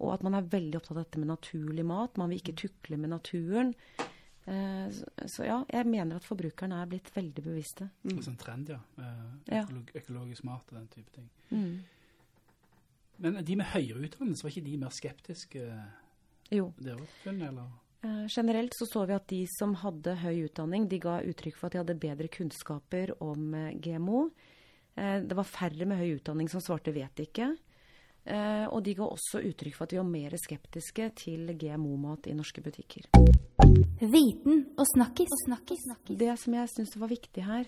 Og 0.00 0.12
at 0.14 0.22
man 0.22 0.34
er 0.34 0.42
veldig 0.42 0.76
opptatt 0.76 0.96
av 0.96 1.04
dette 1.04 1.18
med 1.18 1.28
naturlig 1.28 1.84
mat. 1.86 2.16
Man 2.18 2.28
vil 2.30 2.38
ikke 2.40 2.56
tukle 2.56 2.96
med 2.98 3.10
naturen. 3.10 3.74
Eh, 4.46 4.88
så- 5.26 5.44
ja, 5.46 5.64
jeg 5.72 5.86
mener 5.86 6.16
at 6.16 6.24
forbrukerne 6.24 6.82
er 6.82 6.86
blitt 6.86 7.10
veldig 7.14 7.42
bevisste. 7.44 7.90
En 8.04 8.22
sånn 8.22 8.36
trend, 8.38 8.68
ja. 8.68 8.78
Eh, 8.98 9.62
økolog, 9.62 9.90
økologisk 9.94 10.44
mat 10.44 10.64
og 10.72 10.78
den 10.78 10.88
type 10.88 11.10
ting. 11.12 11.30
Mm. 11.50 11.80
Men 13.18 13.44
de 13.44 13.56
med 13.56 13.66
høyere 13.66 14.02
utdannelse, 14.08 14.42
var 14.42 14.50
ikke 14.50 14.64
de 14.64 14.76
mer 14.76 14.90
skeptiske? 14.90 15.62
Jo. 16.50 16.72
Det 16.78 16.96
var 16.98 17.06
funn, 17.22 17.42
eller? 17.42 17.70
Eh, 18.02 18.26
Generelt 18.28 18.74
så 18.76 18.86
så 18.86 19.06
vi 19.06 19.14
at 19.14 19.26
de 19.28 19.46
som 19.58 19.74
hadde 19.74 20.16
høy 20.20 20.44
utdanning, 20.48 20.88
de 20.88 20.98
ga 20.98 21.20
uttrykk 21.22 21.56
for 21.56 21.66
at 21.66 21.72
de 21.72 21.78
hadde 21.78 22.00
bedre 22.00 22.28
kunnskaper 22.28 23.14
om 23.22 23.54
eh, 23.54 23.72
GMO. 23.80 24.30
Eh, 24.96 25.20
Det 25.20 25.36
var 25.36 25.44
færre 25.44 25.86
med 25.86 25.98
høy 25.98 26.16
utdanning 26.18 26.48
som 26.50 26.60
svarte 26.60 26.92
'vet 26.92 27.14
ikke'. 27.26 27.56
Eh, 28.26 28.66
Og 28.72 28.82
de 28.82 28.94
ga 28.94 29.02
også 29.04 29.42
uttrykk 29.44 29.74
for 29.74 29.84
at 29.84 29.90
de 29.90 29.96
var 29.96 30.04
mer 30.04 30.30
skeptiske 30.30 31.14
til 31.14 31.46
GMO-mat 31.58 32.26
i 32.26 32.32
norske 32.32 32.62
butikker. 32.62 33.02
Viten 34.00 34.66
og 34.78 34.86
snakkis. 34.94 35.28
Og 35.30 35.40
snakkis. 35.48 35.84
Det 36.18 36.38
som 36.38 36.54
jeg 36.54 36.68
syns 36.68 36.96
var 36.96 37.08
viktig 37.08 37.42
her, 37.44 37.64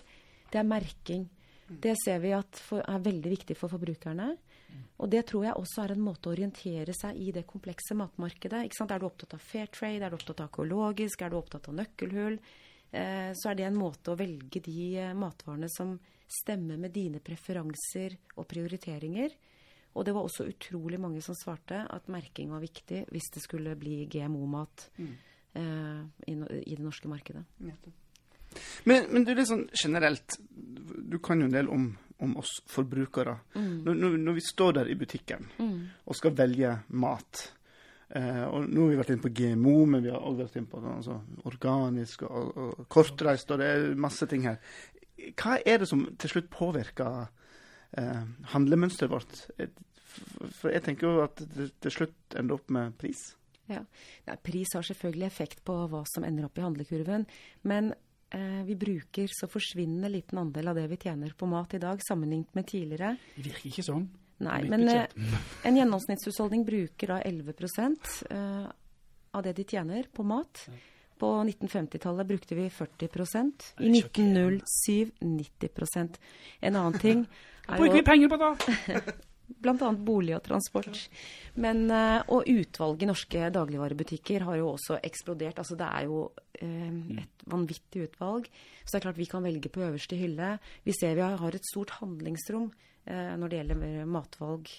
det 0.51 0.59
er 0.59 0.63
merking. 0.63 1.29
Det 1.69 1.95
ser 2.03 2.19
vi 2.19 2.31
at 2.31 2.55
for, 2.55 2.79
er 2.79 2.99
veldig 3.03 3.29
viktig 3.29 3.57
for 3.57 3.67
forbrukerne. 3.67 4.37
Og 4.99 5.09
det 5.09 5.25
tror 5.27 5.43
jeg 5.43 5.53
også 5.53 5.83
er 5.83 5.91
en 5.91 6.01
måte 6.03 6.29
å 6.29 6.33
orientere 6.35 6.93
seg 6.93 7.15
i 7.17 7.31
det 7.31 7.45
komplekse 7.47 7.95
matmarkedet. 7.95 8.65
Ikke 8.65 8.77
sant? 8.77 8.91
Er 8.91 8.99
du 8.99 9.05
opptatt 9.05 9.33
av 9.33 9.39
fair 9.41 9.67
trade, 9.67 10.01
er 10.01 10.09
du 10.09 10.15
opptatt 10.15 10.39
av 10.41 10.49
økologisk, 10.49 11.21
er 11.21 11.29
du 11.29 11.37
opptatt 11.37 11.67
av 11.69 11.75
nøkkelhull, 11.75 12.39
så 13.35 13.51
er 13.51 13.57
det 13.59 13.67
en 13.67 13.77
måte 13.79 14.13
å 14.13 14.19
velge 14.19 14.61
de 14.63 14.87
eh, 15.01 15.13
matvarene 15.17 15.69
som 15.71 15.97
stemmer 16.27 16.79
med 16.79 16.93
dine 16.95 17.19
preferanser 17.23 18.17
og 18.35 18.47
prioriteringer. 18.47 19.35
Og 19.97 20.05
det 20.05 20.13
var 20.15 20.27
også 20.27 20.47
utrolig 20.47 20.99
mange 21.01 21.21
som 21.25 21.35
svarte 21.37 21.81
at 21.89 22.09
merking 22.11 22.51
var 22.53 22.61
viktig 22.61 23.05
hvis 23.11 23.31
det 23.33 23.43
skulle 23.43 23.75
bli 23.79 24.03
GMO-mat 24.11 24.89
eh, 24.99 26.01
i, 26.27 26.35
i 26.35 26.75
det 26.75 26.83
norske 26.83 27.09
markedet. 27.11 27.43
Men, 28.87 29.07
men 29.11 29.25
du, 29.27 29.33
er 29.33 29.43
sånn 29.45 29.65
generelt 29.75 30.37
Du 30.39 31.17
kan 31.19 31.41
jo 31.41 31.49
en 31.49 31.55
del 31.55 31.67
om, 31.69 31.89
om 32.23 32.37
oss 32.39 32.61
forbrukere. 32.71 33.35
Mm. 33.57 33.83
når, 33.83 34.17
når 34.23 34.37
vi 34.37 34.45
står 34.45 34.77
der 34.79 34.91
i 34.91 34.95
butikken 34.97 35.49
og 35.59 36.15
skal 36.15 36.35
velge 36.37 36.77
mat 36.95 37.49
eh, 38.15 38.43
og 38.47 38.67
Nå 38.69 38.85
har 38.85 38.93
vi 38.93 38.99
vært 39.01 39.15
inne 39.15 39.25
på 39.25 39.33
GMO, 39.39 39.77
men 39.89 40.05
vi 40.05 40.13
har 40.13 40.21
også 40.21 40.43
vært 40.43 40.59
inne 40.61 40.71
på 40.71 40.83
altså, 40.93 41.17
organisk 41.49 42.27
og, 42.27 42.53
og 42.57 42.85
kortreist, 42.91 43.51
og 43.51 43.61
det 43.61 43.71
er 43.73 43.89
masse 44.07 44.29
ting 44.29 44.47
her. 44.47 44.61
Hva 45.33 45.57
er 45.65 45.81
det 45.81 45.89
som 45.89 46.05
til 46.21 46.35
slutt 46.35 46.49
påvirker 46.53 47.27
eh, 47.97 48.23
handlemønsteret 48.53 49.13
vårt? 49.13 49.43
For 49.57 49.85
for 50.57 50.73
jeg 50.73 50.83
tenker 50.85 51.09
jo 51.09 51.23
at 51.25 51.41
det 51.53 51.71
til 51.83 51.93
slutt 51.93 52.37
ender 52.39 52.57
opp 52.57 52.71
med 52.73 52.95
pris. 52.97 53.31
Ja. 53.67 53.83
Nei, 54.27 54.35
pris 54.43 54.73
har 54.75 54.85
selvfølgelig 54.87 55.27
effekt 55.27 55.63
på 55.67 55.75
hva 55.91 56.03
som 56.09 56.25
ender 56.27 56.47
opp 56.47 56.59
i 56.59 56.63
handlekurven. 56.63 57.25
Men 57.67 57.91
eh, 58.33 58.61
vi 58.67 58.77
bruker 58.79 59.31
så 59.33 59.49
forsvinnende 59.51 60.11
liten 60.13 60.39
andel 60.41 60.71
av 60.71 60.79
det 60.79 60.87
vi 60.93 60.99
tjener 61.03 61.35
på 61.37 61.49
mat 61.51 61.75
i 61.75 61.81
dag, 61.83 62.01
sammenlignet 62.07 62.55
med 62.57 62.69
tidligere. 62.69 63.15
Det 63.35 63.49
virker 63.49 63.69
ikke 63.71 63.87
sånn. 63.89 64.07
Nei, 64.37 64.59
men 64.69 64.85
eh, 64.89 65.05
en 65.65 65.77
gjennomsnittshusholdning 65.79 66.65
bruker 66.65 67.13
da 67.13 67.21
11 67.25 67.53
eh, 68.29 68.67
av 69.31 69.43
det 69.43 69.53
de 69.57 69.63
tjener 69.63 70.09
på 70.13 70.23
mat. 70.23 70.67
På 71.17 71.31
1950-tallet 71.41 72.27
brukte 72.27 72.55
vi 72.55 72.67
40% 72.69 72.93
I 72.97 72.99
Det 73.01 73.87
er 73.87 74.01
sjokkerende. 74.01 74.57
1907 74.61 75.11
90 75.19 76.19
En 76.61 76.75
annen 76.75 76.99
ting 76.99 77.25
er 77.67 77.81
Bruker 77.81 77.97
vi 77.97 78.03
penger 78.05 78.29
på 78.29 78.37
det? 78.37 79.13
bl.a. 79.47 79.91
bolig 79.91 80.35
og 80.37 80.43
transport. 80.45 81.07
Men, 81.55 81.85
eh, 81.91 82.19
og 82.33 82.49
utvalget 82.51 83.05
i 83.05 83.09
norske 83.09 83.51
dagligvarebutikker 83.55 84.45
har 84.47 84.59
jo 84.59 84.73
også 84.73 84.99
eksplodert. 85.03 85.61
Altså 85.61 85.77
det 85.79 85.87
er 85.87 86.07
jo 86.09 86.23
eh, 86.59 87.21
et 87.23 87.47
vanvittig 87.49 88.07
utvalg. 88.09 88.49
Så 88.83 88.91
det 88.91 88.99
er 88.99 89.07
klart 89.07 89.21
vi 89.21 89.29
kan 89.31 89.45
velge 89.45 89.71
på 89.71 89.85
øverste 89.87 90.19
hylle. 90.19 90.57
Vi 90.83 90.95
ser 90.95 91.15
vi 91.17 91.25
har 91.25 91.55
et 91.55 91.71
stort 91.71 91.95
handlingsrom 92.01 92.69
eh, 93.05 93.33
når 93.39 93.47
det 93.47 93.61
gjelder 93.61 94.05
matvalg. 94.05 94.71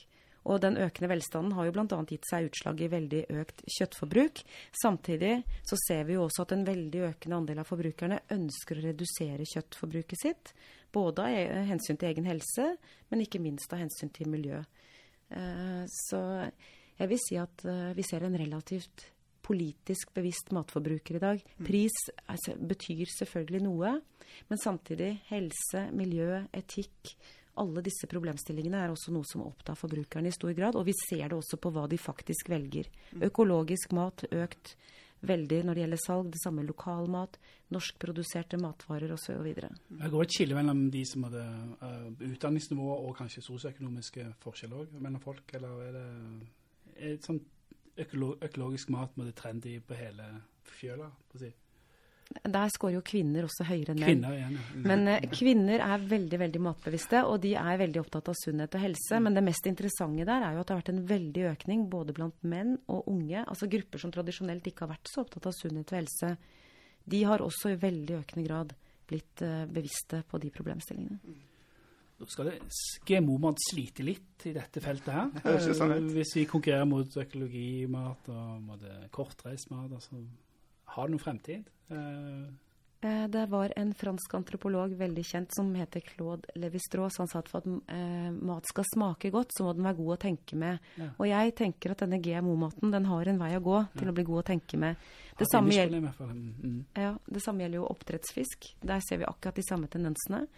Og 0.49 0.63
den 0.65 0.79
økende 0.81 1.11
velstanden 1.13 1.53
har 1.59 1.69
jo 1.69 1.75
bl.a. 1.77 1.99
gitt 2.09 2.25
seg 2.31 2.49
utslag 2.49 2.81
i 2.81 2.89
veldig 2.93 3.21
økt 3.43 3.63
kjøttforbruk. 3.77 4.41
Samtidig 4.81 5.35
så 5.69 5.77
ser 5.83 6.07
vi 6.09 6.17
jo 6.17 6.25
også 6.25 6.47
at 6.47 6.55
en 6.57 6.65
veldig 6.69 7.05
økende 7.11 7.41
andel 7.43 7.61
av 7.63 7.69
forbrukerne 7.69 8.23
ønsker 8.35 8.81
å 8.81 8.87
redusere 8.87 9.49
kjøttforbruket 9.53 10.23
sitt. 10.23 10.53
Både 10.95 11.27
av 11.27 11.37
e- 11.37 11.67
hensyn 11.69 12.01
til 12.01 12.09
egen 12.13 12.29
helse, 12.31 12.71
men 13.11 13.25
ikke 13.25 13.43
minst 13.45 13.73
av 13.77 13.83
hensyn 13.83 14.13
til 14.17 14.31
miljø. 14.33 14.63
Eh, 15.29 15.85
Så 16.09 16.21
jeg 16.99 17.09
vil 17.13 17.21
si 17.23 17.37
at 17.37 17.65
eh, 17.69 17.93
vi 17.95 18.03
ser 18.09 18.25
en 18.25 18.39
relativt 18.41 19.11
politisk 19.49 20.11
bevisst 20.17 20.51
matforbruker 20.53 21.17
i 21.17 21.23
dag. 21.23 21.43
Pris 21.65 21.95
altså, 22.27 22.57
betyr 22.57 23.09
selvfølgelig 23.19 23.63
noe, 23.65 23.95
men 24.49 24.61
samtidig 24.61 25.15
helse, 25.31 25.87
miljø, 25.97 26.43
etikk 26.53 27.15
alle 27.61 27.83
disse 27.85 28.09
problemstillingene 28.11 28.85
er 28.85 28.93
også 28.93 29.13
noe 29.15 29.27
som 29.29 29.45
opptar 29.47 29.79
forbrukerne 29.79 30.31
i 30.31 30.35
stor 30.35 30.55
grad. 30.57 30.79
Og 30.79 30.87
vi 30.89 30.95
ser 30.97 31.27
det 31.27 31.39
også 31.39 31.59
på 31.61 31.73
hva 31.75 31.87
de 31.91 31.99
faktisk 32.01 32.51
velger. 32.53 32.89
Økologisk 33.29 33.93
mat 33.97 34.25
økt 34.31 34.77
veldig 35.27 35.65
når 35.67 35.75
det 35.75 35.83
gjelder 35.83 36.03
salg. 36.05 36.31
Det 36.35 36.43
samme 36.43 36.65
lokalmat, 36.67 37.39
norskproduserte 37.75 38.61
matvarer 38.63 39.13
osv. 39.15 39.51
Det 39.51 40.13
går 40.13 40.27
et 40.27 40.37
skille 40.37 40.59
mellom 40.59 40.87
de 40.95 41.05
som 41.09 41.27
hadde 41.27 41.45
uh, 41.83 42.09
utdanningsnivå 42.31 42.89
og 42.97 43.17
kanskje 43.19 43.45
sosioøkonomiske 43.47 44.29
forskjeller 44.45 44.85
også 44.85 45.03
mellom 45.03 45.23
folk, 45.23 45.57
eller 45.59 45.83
er 45.89 45.97
det 45.99 46.07
er 46.99 47.15
det 47.15 47.27
sånn 47.27 47.41
økologisk 47.99 48.91
mat 48.95 49.17
med 49.19 49.31
det 49.31 49.37
trendy 49.39 49.79
på 49.83 49.97
hele 49.99 50.27
fjøla? 50.67 51.09
på 51.31 51.39
å 51.39 51.43
si? 51.43 51.51
Der 52.29 52.69
scorer 52.69 52.99
jo 52.99 53.03
kvinner 53.05 53.47
også 53.47 53.65
høyere 53.65 53.95
enn 53.95 54.03
menn. 54.03 54.21
Kvinner 54.21 54.35
ja. 54.37 54.49
Mm. 54.53 54.83
Men 54.85 55.09
eh, 55.09 55.27
kvinner 55.33 55.83
er 55.85 56.03
veldig 56.11 56.41
veldig 56.43 56.61
matbevisste, 56.61 57.23
og 57.25 57.41
de 57.41 57.55
er 57.57 57.81
veldig 57.81 58.03
opptatt 58.03 58.29
av 58.29 58.37
sunnhet 58.37 58.77
og 58.77 58.85
helse. 58.85 59.21
Men 59.25 59.39
det 59.39 59.45
mest 59.47 59.69
interessante 59.71 60.27
der 60.29 60.45
er 60.45 60.55
jo 60.57 60.63
at 60.63 60.69
det 60.69 60.75
har 60.75 60.83
vært 60.83 60.93
en 60.93 61.07
veldig 61.09 61.47
økning 61.55 61.87
både 61.93 62.17
blant 62.17 62.45
menn 62.45 62.77
og 62.87 63.09
unge. 63.09 63.43
Altså 63.45 63.71
grupper 63.73 64.05
som 64.05 64.13
tradisjonelt 64.15 64.69
ikke 64.69 64.85
har 64.85 64.93
vært 64.93 65.13
så 65.13 65.25
opptatt 65.25 65.49
av 65.49 65.57
sunnhet 65.57 65.93
og 65.95 66.01
helse. 66.03 66.33
De 67.09 67.23
har 67.25 67.45
også 67.45 67.73
i 67.73 67.81
veldig 67.81 68.19
økende 68.21 68.47
grad 68.47 68.75
blitt 69.09 69.45
eh, 69.45 69.63
bevisste 69.73 70.21
på 70.29 70.41
de 70.43 70.51
problemstillingene. 70.53 71.39
Nå 72.19 72.27
skal 72.27 72.51
det 72.51 72.59
GMO-mat 73.07 73.61
slite 73.63 74.03
litt 74.03 74.49
i 74.51 74.53
dette 74.57 74.83
feltet 74.83 75.15
her. 75.15 75.29
Det 75.39 75.77
sånn. 75.79 75.95
Eh, 75.95 76.13
Hvis 76.19 76.35
vi 76.37 76.45
konkurrerer 76.51 76.89
mot 76.91 77.17
økologimat 77.25 78.31
og 78.35 78.87
kortreist 79.15 79.71
mat, 79.73 79.95
altså, 79.95 80.21
har 80.99 81.09
det 81.09 81.17
noen 81.17 81.25
fremtid? 81.27 81.69
Eh, 81.91 82.49
Eh, 83.01 83.29
Det 83.31 83.45
var 83.47 83.71
en 83.77 83.93
fransk 83.95 84.33
antropolog 84.35 84.91
veldig 84.99 85.23
kjent 85.25 85.55
som 85.55 85.69
heter 85.79 86.01
Claude 86.03 86.51
Lévi-Strauss. 86.59 87.19
Han 87.19 87.29
sa 87.31 87.39
at 87.39 87.49
for 87.49 87.59
at 87.63 87.67
eh, 87.95 88.31
mat 88.35 88.67
skal 88.67 88.83
smake 88.93 89.31
godt, 89.31 89.53
så 89.55 89.63
må 89.69 89.75
den 89.77 89.85
være 89.87 90.01
god 90.01 90.17
å 90.17 90.21
tenke 90.25 90.57
med. 90.59 90.81
Ja. 90.99 91.07
Og 91.15 91.29
jeg 91.31 91.55
tenker 91.55 91.93
at 91.95 92.03
denne 92.03 92.19
GMO-maten 92.19 92.91
den 92.91 93.05
har 93.07 93.29
en 93.31 93.39
vei 93.39 93.53
å 93.55 93.63
gå 93.63 93.77
til 93.95 94.09
Ja. 94.09 94.11
å 94.11 94.15
bli 94.17 94.25
god 94.25 94.43
å 94.43 94.47
tenke 94.51 94.77
med. 94.83 94.97
Det 95.39 95.47
har 95.47 95.53
samme, 95.53 95.71
gjelder, 95.71 96.11
fall. 96.13 96.27
Mm. 96.35 96.85
ja, 96.97 97.13
det 97.31 97.43
samme 97.45 97.63
gjelder 97.63 97.79
jo 97.79 97.87
oppdrettsfisk. 97.87 98.75
Der 98.83 99.01
ser 99.09 99.19
vi 99.19 99.25
akkurat 99.31 99.55
de 99.55 99.63
samme 99.63 99.87
tendensene. 99.87 100.49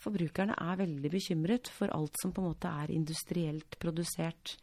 Forbrukerne 0.00 0.54
er 0.56 0.76
veldig 0.80 1.10
bekymret 1.12 1.68
for 1.68 1.88
alt 1.92 2.16
som 2.22 2.32
på 2.32 2.40
en 2.40 2.48
måte 2.54 2.72
er 2.72 2.88
industrielt 2.90 3.76
produsert. 3.78 4.56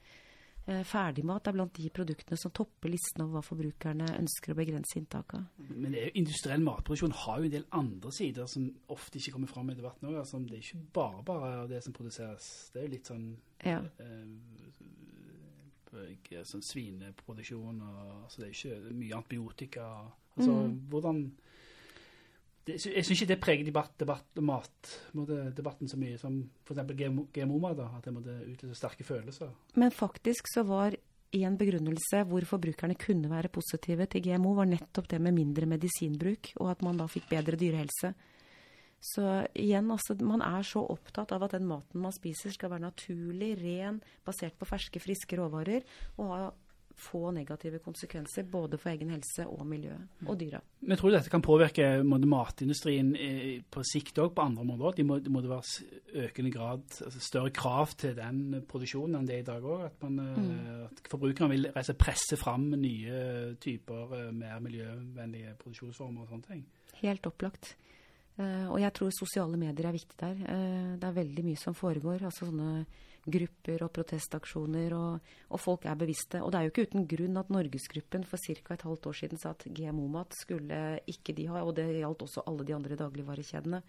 Eh, 0.65 0.83
Ferdigmat 0.87 1.47
er 1.47 1.51
blant 1.57 1.73
de 1.75 1.89
produktene 1.91 2.37
som 2.39 2.51
topper 2.55 2.87
listen 2.89 3.21
over 3.25 3.33
hva 3.35 3.41
forbrukerne 3.43 4.05
ønsker 4.15 4.53
å 4.53 4.55
begrense 4.55 4.95
inntaket 4.95 5.33
av. 5.41 5.45
Men 5.75 5.91
det 5.91 6.05
industriell 6.15 6.61
matproduksjon 6.63 7.11
har 7.25 7.39
jo 7.41 7.43
en 7.49 7.51
del 7.57 7.65
andre 7.75 8.11
sider 8.15 8.45
som 8.47 8.69
ofte 8.95 9.19
ikke 9.19 9.33
kommer 9.35 9.47
fram 9.51 9.69
i 9.73 9.75
debatten 9.75 10.07
òg. 10.07 10.15
Altså, 10.21 10.39
det 10.47 10.53
er 10.53 10.63
ikke 10.63 10.85
bare 10.95 11.23
bare 11.27 11.67
det 11.67 11.81
som 11.83 11.93
produseres. 11.93 12.47
Det 12.71 12.79
er 12.79 12.85
jo 12.87 12.93
litt 12.95 13.05
sånn 13.11 13.25
Ja. 13.65 13.79
eh, 13.99 14.25
sånn 16.43 16.63
svineproduksjon 16.63 17.81
og 17.81 18.23
altså, 18.23 18.37
Det 18.41 18.47
er 18.47 18.53
ikke 18.55 18.93
mye 18.93 19.15
antibiotika. 19.19 20.11
Altså, 20.37 20.51
Mm. 20.67 20.79
hvordan 20.89 21.31
det, 22.67 22.77
Jeg 22.85 23.05
syns 23.05 23.21
ikke 23.21 23.31
det 23.33 23.39
preger 23.43 23.67
debatt, 23.67 23.95
debatt 23.99 24.41
mat, 24.41 24.91
måtte, 25.17 25.39
debatten 25.55 25.89
så 25.91 25.99
mye 25.99 26.19
som 26.21 26.37
f.eks. 26.63 26.83
GMO-mat. 27.35 27.77
da, 27.77 27.89
At 27.97 28.07
det 28.07 28.13
måtte 28.15 28.37
utløse 28.53 28.79
sterke 28.79 29.07
følelser. 29.07 29.51
Men 29.75 29.91
faktisk 29.91 30.47
så 30.53 30.63
var 30.67 30.95
en 31.33 31.57
begrunnelse 31.57 32.21
hvor 32.29 32.45
forbrukerne 32.45 32.95
kunne 32.99 33.31
være 33.31 33.51
positive 33.53 34.05
til 34.11 34.23
GMO, 34.27 34.53
var 34.57 34.69
nettopp 34.69 35.09
det 35.09 35.19
med 35.21 35.35
mindre 35.35 35.67
medisinbruk, 35.69 36.53
og 36.61 36.71
at 36.75 36.85
man 36.85 36.99
da 37.01 37.09
fikk 37.09 37.31
bedre 37.31 37.57
dyrehelse. 37.59 38.13
Så 39.03 39.23
igjen, 39.59 39.89
altså, 39.91 40.15
man 40.23 40.41
er 40.45 40.63
så 40.63 40.79
opptatt 40.93 41.33
av 41.35 41.43
at 41.43 41.57
den 41.57 41.65
maten 41.67 41.99
man 41.99 42.13
spiser 42.15 42.53
skal 42.55 42.71
være 42.71 42.85
naturlig, 42.85 43.57
ren, 43.59 43.97
basert 44.23 44.55
på 44.55 44.67
ferske, 44.69 45.01
friske 45.03 45.39
råvarer, 45.39 45.83
og 46.15 46.29
ha 46.31 46.45
få 46.95 47.31
negative 47.31 47.79
konsekvenser 47.83 48.45
både 48.49 48.77
for 48.77 48.91
egen 48.93 49.09
helse 49.13 49.45
og 49.49 49.65
miljøet, 49.67 50.03
og 50.27 50.37
dyra. 50.39 50.59
Men 50.83 50.99
tror 50.99 51.09
du 51.09 51.15
dette 51.15 51.31
kan 51.31 51.43
påvirke 51.43 51.87
matindustrien 52.03 53.13
eh, 53.15 53.61
på 53.71 53.83
sikt 53.87 54.19
òg 54.21 54.33
på 54.35 54.45
andre 54.45 54.63
områder? 54.65 54.97
De 54.99 55.05
må, 55.07 55.19
det 55.23 55.33
må 55.33 55.41
det 55.43 55.51
være 55.51 56.25
økende 56.27 56.51
grad, 56.53 56.85
altså 57.05 57.23
større 57.23 57.53
krav 57.55 57.95
til 57.97 58.15
den 58.17 58.63
produksjonen 58.69 59.19
enn 59.19 59.29
det 59.29 59.39
er 59.39 59.45
i 59.45 59.49
dag 59.51 59.65
òg? 59.65 59.85
At, 59.89 59.97
man, 60.05 60.19
eh, 60.23 60.83
at 60.89 61.11
forbrukerne 61.11 61.53
vil 61.55 61.71
altså, 61.73 61.97
presse 61.97 62.39
fram 62.39 62.69
nye 62.77 63.55
typer 63.63 64.17
eh, 64.19 64.29
mer 64.35 64.61
miljøvennlige 64.63 65.57
produksjonsformer 65.63 66.25
og 66.27 66.33
sånne 66.35 66.51
ting? 66.51 66.67
Helt 67.01 67.25
opplagt. 67.27 67.75
Eh, 68.33 68.67
og 68.71 68.79
jeg 68.81 68.93
tror 68.97 69.13
sosiale 69.13 69.57
medier 69.61 69.89
er 69.89 69.95
viktig 69.95 70.17
der. 70.17 70.37
Eh, 70.49 70.93
det 70.97 71.09
er 71.09 71.17
veldig 71.19 71.43
mye 71.45 71.59
som 71.61 71.75
foregår. 71.77 72.23
altså 72.25 72.49
sånne 72.49 72.85
grupper 73.23 73.85
og 73.85 73.91
protestaksjoner, 73.95 74.93
og, 74.97 75.35
og 75.55 75.61
folk 75.61 75.85
er 75.87 75.99
bevisste. 75.99 76.41
Og 76.43 76.51
det 76.51 76.59
er 76.59 76.65
jo 76.65 76.71
ikke 76.73 76.87
uten 76.89 77.05
grunn 77.07 77.39
at 77.39 77.51
Norgesgruppen 77.53 78.25
for 78.27 78.41
ca. 78.41 78.73
et 78.73 78.83
halvt 78.83 79.07
år 79.07 79.19
siden 79.19 79.39
sa 79.39 79.53
at 79.53 79.63
GMO-mat 79.63 80.35
skulle 80.35 80.79
ikke 81.07 81.35
de 81.37 81.47
ha, 81.47 81.61
og 81.63 81.75
det 81.77 81.87
gjaldt 82.01 82.25
også 82.25 82.43
alle 82.49 82.65
de 82.67 82.75
andre 82.75 82.97
dagligvarekjedene. 82.99 83.81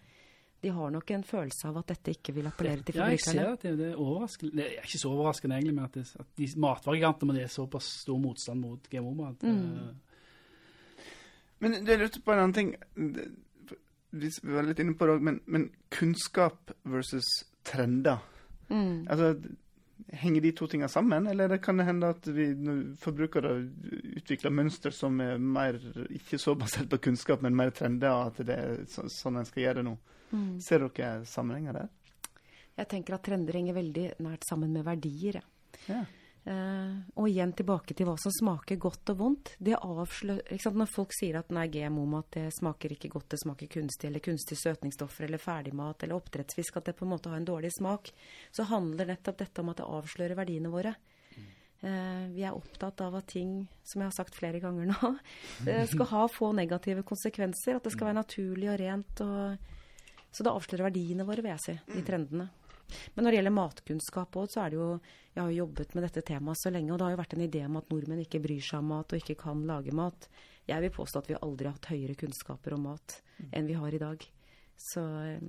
De 0.63 0.71
har 0.71 0.93
nok 0.93 1.11
en 1.11 1.25
følelse 1.27 1.67
av 1.67 1.81
at 1.81 1.91
dette 1.91 2.13
ikke 2.15 2.33
vil 2.37 2.47
appellere 2.47 2.85
til 2.87 2.95
Ja, 2.97 3.09
jeg 3.11 3.21
ser 3.21 3.51
at 3.51 3.65
det, 3.65 3.73
det 3.77 3.89
er 3.91 3.99
overraskende. 3.99 4.55
Det 4.55 4.65
er 4.65 4.87
ikke 4.87 5.01
så 5.03 5.11
overraskende 5.11 5.57
egentlig, 5.59 5.75
men 5.75 5.89
at, 5.89 5.97
det, 5.99 6.05
at 6.23 6.31
de 6.39 6.47
matvaregigantene 6.63 7.27
med 7.29 7.37
det 7.41 7.43
er 7.49 7.53
såpass 7.53 7.89
stor 8.05 8.21
motstand 8.23 8.63
mot 8.63 8.87
GMO-mat. 8.89 9.43
Mm. 9.43 9.59
eh, 9.59 11.03
Men 11.59 11.77
du 11.83 11.91
lurte 11.91 12.23
på 12.23 12.33
en 12.33 12.45
annen 12.45 12.55
ting. 12.55 12.71
Vi 14.15 14.55
var 14.55 14.65
litt 14.67 14.81
inne 14.83 14.95
på 14.97 15.07
det 15.07 15.17
òg, 15.17 15.27
men, 15.27 15.37
men 15.51 15.69
kunnskap 15.93 16.73
versus 16.87 17.27
trender. 17.67 18.23
Mm. 18.69 19.05
Altså, 19.09 19.35
Henger 20.15 20.43
de 20.43 20.51
to 20.53 20.67
tingene 20.69 20.89
sammen, 20.91 21.25
eller 21.27 21.49
det 21.49 21.61
kan 21.63 21.79
det 21.79 21.85
hende 21.87 22.09
at 22.13 22.27
vi 22.29 22.49
forbrukere 23.01 23.53
utvikler 24.19 24.53
mønster 24.53 24.93
som 24.93 25.17
er 25.23 25.39
mer, 25.41 25.79
ikke 26.13 26.37
så 26.39 26.53
basert 26.59 26.91
på 26.91 26.99
kunnskap, 27.07 27.41
men 27.41 27.55
mer 27.57 27.71
trender, 27.75 28.11
og 28.11 28.33
at 28.33 28.43
det 28.45 28.57
er 28.59 28.83
så, 28.91 29.07
sånn 29.11 29.39
en 29.39 29.47
skal 29.47 29.63
gjøre 29.63 29.79
det 29.79 29.85
nå? 29.87 29.95
Mm. 30.35 30.51
Ser 30.63 30.85
dere 30.85 31.23
sammenhenger 31.29 31.79
der? 31.79 31.89
Jeg 32.75 32.91
tenker 32.91 33.17
at 33.17 33.25
trender 33.25 33.55
henger 33.55 33.79
veldig 33.79 34.05
nært 34.27 34.45
sammen 34.47 34.75
med 34.75 34.85
verdier. 34.85 35.39
Ja. 35.39 36.03
Ja. 36.03 36.03
Eh, 36.45 36.97
og 37.17 37.25
igjen 37.25 37.55
tilbake 37.57 37.95
til 37.97 38.05
hva 38.05 38.13
som 38.21 38.33
smaker 38.33 38.77
godt 38.77 39.09
og 39.15 39.17
vondt. 39.17 39.53
Det 39.57 39.73
avslører? 39.79 40.67
Når 40.77 40.91
folk 40.93 41.15
sier 41.17 41.39
at 41.39 41.49
nei, 41.55 41.65
GMO-mat 41.73 42.35
det 42.37 42.45
smaker 42.53 42.93
ikke 42.93 43.09
godt, 43.15 43.31
det 43.33 43.39
smaker 43.41 43.71
kunstig, 43.71 44.11
eller 44.11 44.21
kunstig 44.21 44.59
søtningsstoffer, 44.61 45.25
eller 45.25 45.41
ferdigmat, 45.41 46.05
eller 46.05 46.19
oppdrettsfisk, 46.19 46.77
at 46.77 46.91
det 46.91 46.97
på 46.99 47.07
en 47.07 47.15
måte 47.15 47.31
har 47.33 47.41
en 47.41 47.47
dårlig 47.49 47.73
smak, 47.73 48.11
så 48.53 48.67
handler 48.69 49.09
nettopp 49.09 49.41
dette 49.41 49.63
om 49.63 49.71
at 49.73 49.81
det 49.81 49.89
avslører 49.97 50.37
verdiene 50.37 50.73
våre. 50.73 50.93
Eh, 51.85 52.27
vi 52.33 52.45
er 52.45 52.53
opptatt 52.53 53.01
av 53.01 53.17
at 53.17 53.27
ting, 53.33 53.57
som 53.85 54.03
jeg 54.03 54.09
har 54.11 54.15
sagt 54.15 54.37
flere 54.37 54.61
ganger 54.61 54.91
nå, 54.93 55.11
eh, 55.69 55.83
skal 55.89 56.11
ha 56.13 56.27
få 56.29 56.51
negative 56.57 57.01
konsekvenser. 57.09 57.79
At 57.79 57.89
det 57.89 57.95
skal 57.95 58.11
være 58.11 58.21
naturlig 58.21 58.69
og 58.69 58.77
rent. 58.81 59.25
Og, 59.25 59.73
så 60.29 60.45
det 60.45 60.53
avslører 60.53 60.91
verdiene 60.91 61.25
våre, 61.25 61.41
vil 61.41 61.55
jeg 61.55 61.65
si, 61.65 61.75
de 61.89 62.05
trendene. 62.05 62.51
Men 63.15 63.23
når 63.25 63.31
det 63.31 63.37
gjelder 63.39 63.55
matkunnskap 63.55 64.35
òg, 64.37 64.49
så 64.53 64.61
er 64.65 64.69
det 64.69 64.77
jo 64.79 64.89
Jeg 65.35 65.41
har 65.43 65.49
jo 65.51 65.57
jobbet 65.65 65.95
med 65.95 66.03
dette 66.05 66.21
temaet 66.23 66.57
så 66.61 66.71
lenge, 66.71 66.91
og 66.93 66.97
det 66.99 67.03
har 67.05 67.11
jo 67.11 67.17
vært 67.23 67.33
en 67.35 67.41
idé 67.47 67.65
om 67.65 67.75
at 67.77 67.89
nordmenn 67.91 68.21
ikke 68.23 68.39
bryr 68.43 68.61
seg 68.63 68.79
om 68.79 68.87
mat 68.93 69.11
og 69.11 69.19
ikke 69.19 69.35
kan 69.41 69.65
lage 69.67 69.91
mat. 69.91 70.27
Jeg 70.67 70.81
vil 70.81 70.93
påstå 70.95 71.19
at 71.19 71.27
vi 71.27 71.35
aldri 71.41 71.65
har 71.67 71.73
hatt 71.75 71.89
høyere 71.91 72.15
kunnskaper 72.15 72.73
om 72.77 72.85
mat 72.87 73.17
enn 73.51 73.67
vi 73.67 73.73
har 73.75 73.91
i 73.93 73.99
dag. 73.99 74.23
Så 74.79 75.03
eh, 75.25 75.41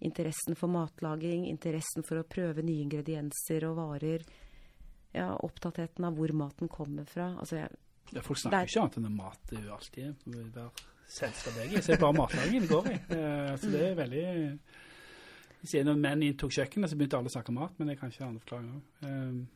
interessen 0.00 0.56
for 0.58 0.68
matlaging, 0.74 1.46
interessen 1.50 2.02
for 2.02 2.18
å 2.18 2.26
prøve 2.26 2.62
nye 2.66 2.82
ingredienser 2.82 3.64
og 3.70 3.76
varer, 3.78 4.26
ja, 5.14 5.30
opptattheten 5.46 6.04
av 6.04 6.14
hvor 6.18 6.32
maten 6.36 6.68
kommer 6.68 7.04
fra. 7.08 7.30
Altså, 7.38 7.56
jeg, 7.62 7.70
Ja, 8.12 8.20
folk 8.22 8.38
snakker 8.40 8.58
er- 8.58 8.66
jo 8.66 8.72
ikke 8.72 8.82
annet 8.84 8.96
enn 8.98 9.06
om 9.06 9.16
mat. 9.16 9.38
Det 9.50 9.58
er 9.58 9.64
jo 9.68 9.74
alltid 9.74 10.14
hver 10.26 10.70
selskap 11.08 11.54
jeg 11.62 11.74
er. 11.74 11.80
Så 11.80 11.86
det 11.92 11.96
er 11.98 12.00
bare 12.04 12.18
matlagingen 12.18 12.62
det 12.62 12.70
går 12.70 12.86
i. 12.90 12.98
Eh, 13.14 13.56
Så 13.56 13.70
det 13.70 13.82
er 13.86 13.94
veldig 13.94 14.58
Siden 15.64 15.88
når 15.90 16.02
menn 16.02 16.22
inntok 16.22 16.52
kjøkkenet, 16.54 16.90
så 16.90 16.96
begynte 16.98 17.18
alle 17.18 17.30
å 17.30 17.34
snakke 17.34 17.50
om 17.50 17.56
mat, 17.58 17.78
men 17.78 17.88
det 17.88 17.96
er 17.96 18.02
kanskje 18.02 18.22
en 18.22 18.28
annen 18.28 18.42
forklaring 18.44 18.74
òg. 18.76 19.46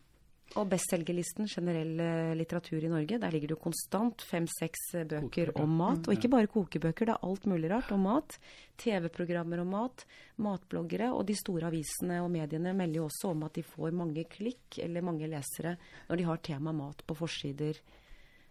Og 0.60 0.66
bestselgerlisten, 0.68 1.46
generell 1.48 2.00
eh, 2.02 2.32
litteratur 2.36 2.82
i 2.84 2.90
Norge, 2.90 3.16
der 3.22 3.32
ligger 3.32 3.48
det 3.48 3.54
jo 3.54 3.62
konstant 3.62 4.20
fem-seks 4.28 4.82
eh, 4.98 5.06
bøker 5.08 5.48
Kokebøker. 5.48 5.62
om 5.62 5.78
mat. 5.78 6.04
Og 6.04 6.12
ikke 6.12 6.28
bare 6.34 6.50
kokebøker, 6.52 7.08
det 7.08 7.14
er 7.14 7.24
alt 7.28 7.46
mulig 7.48 7.70
rart 7.72 7.88
om 7.94 8.04
mat. 8.04 8.36
TV-programmer 8.82 9.62
om 9.62 9.72
mat, 9.72 10.04
matbloggere. 10.44 11.08
Og 11.16 11.24
de 11.30 11.38
store 11.40 11.70
avisene 11.70 12.20
og 12.20 12.28
mediene 12.34 12.74
melder 12.76 13.00
jo 13.00 13.06
også 13.08 13.32
om 13.32 13.46
at 13.48 13.56
de 13.56 13.64
får 13.64 13.96
mange 13.96 14.26
klikk 14.28 14.76
eller 14.84 15.06
mange 15.08 15.30
lesere 15.30 15.78
når 16.10 16.20
de 16.20 16.28
har 16.28 16.44
tema 16.44 16.76
mat 16.76 17.00
på 17.08 17.16
forsider. 17.16 17.80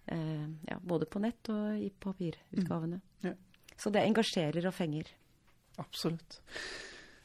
Eh, 0.09 0.47
ja, 0.71 0.79
både 0.81 1.05
på 1.05 1.21
nett 1.21 1.53
og 1.53 1.75
i 1.85 1.91
papirutgavene. 1.93 2.97
Ja. 3.27 3.35
Så 3.77 3.93
det 3.93 4.07
engasjerer 4.07 4.65
og 4.71 4.73
fenger. 4.73 5.13
Absolutt. 5.77 6.41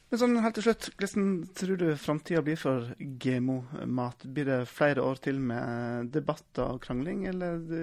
Men 0.07 0.21
sånn 0.21 0.39
helt 0.39 0.55
til 0.55 0.63
slutt, 0.69 0.85
hvordan 0.95 1.31
tror 1.57 1.79
du 1.81 1.87
framtida 1.99 2.39
blir 2.45 2.59
for 2.59 2.93
GMO-mat? 2.97 4.23
Blir 4.31 4.47
det 4.47 4.61
flere 4.71 5.03
år 5.03 5.19
til 5.19 5.41
med 5.43 6.13
debatter 6.15 6.77
og 6.77 6.79
krangling, 6.85 7.25
eller 7.27 7.59
du, 7.59 7.81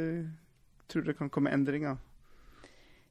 tror 0.89 1.05
du 1.05 1.11
det 1.13 1.19
kan 1.19 1.33
komme 1.33 1.53
endringer? 1.53 1.99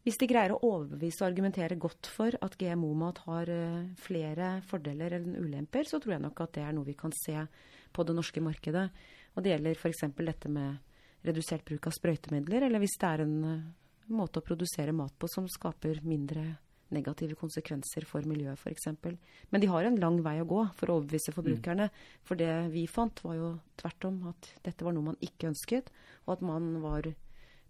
Hvis 0.03 0.17
de 0.19 0.27
greier 0.27 0.55
å 0.55 0.63
overbevise 0.65 1.21
og 1.21 1.29
argumentere 1.29 1.77
godt 1.79 2.09
for 2.11 2.35
at 2.43 2.57
GMO-mat 2.59 3.21
har 3.27 3.51
eh, 3.53 3.85
flere 4.03 4.57
fordeler 4.67 5.15
enn 5.19 5.37
ulemper, 5.37 5.87
så 5.87 6.01
tror 6.01 6.17
jeg 6.17 6.25
nok 6.25 6.41
at 6.43 6.57
det 6.57 6.65
er 6.65 6.73
noe 6.75 6.89
vi 6.89 6.97
kan 6.97 7.13
se 7.15 7.37
på 7.93 8.03
det 8.03 8.17
norske 8.17 8.43
markedet. 8.43 8.89
Og 9.37 9.45
det 9.45 9.53
gjelder 9.53 9.77
f.eks. 9.77 10.03
dette 10.17 10.51
med 10.51 11.23
redusert 11.23 11.63
bruk 11.69 11.87
av 11.87 11.95
sprøytemidler, 11.95 12.65
eller 12.67 12.83
hvis 12.83 12.97
det 12.99 13.13
er 13.13 13.23
en 13.23 13.39
eh, 13.47 13.63
måte 14.11 14.41
å 14.41 14.49
produsere 14.49 14.91
mat 14.97 15.13
på 15.15 15.29
som 15.31 15.45
skaper 15.47 16.01
mindre 16.03 16.49
negative 16.93 17.37
konsekvenser 17.39 18.05
for 18.05 18.25
miljøet 18.29 18.59
f.eks. 18.59 18.89
Men 19.49 19.61
de 19.61 19.69
har 19.71 19.87
en 19.87 19.99
lang 20.01 20.19
vei 20.25 20.37
å 20.41 20.47
gå 20.49 20.61
for 20.77 20.91
å 20.91 20.97
overbevise 20.99 21.33
forbrukerne. 21.35 21.89
For 22.27 22.39
det 22.39 22.51
vi 22.73 22.85
fant, 22.89 23.23
var 23.25 23.37
jo 23.39 23.51
tvert 23.79 24.09
om 24.09 24.19
at 24.33 24.49
dette 24.65 24.85
var 24.85 24.95
noe 24.95 25.11
man 25.11 25.21
ikke 25.23 25.49
ønsket, 25.51 25.89
og 26.25 26.37
at 26.37 26.45
man 26.45 26.73
var 26.83 27.13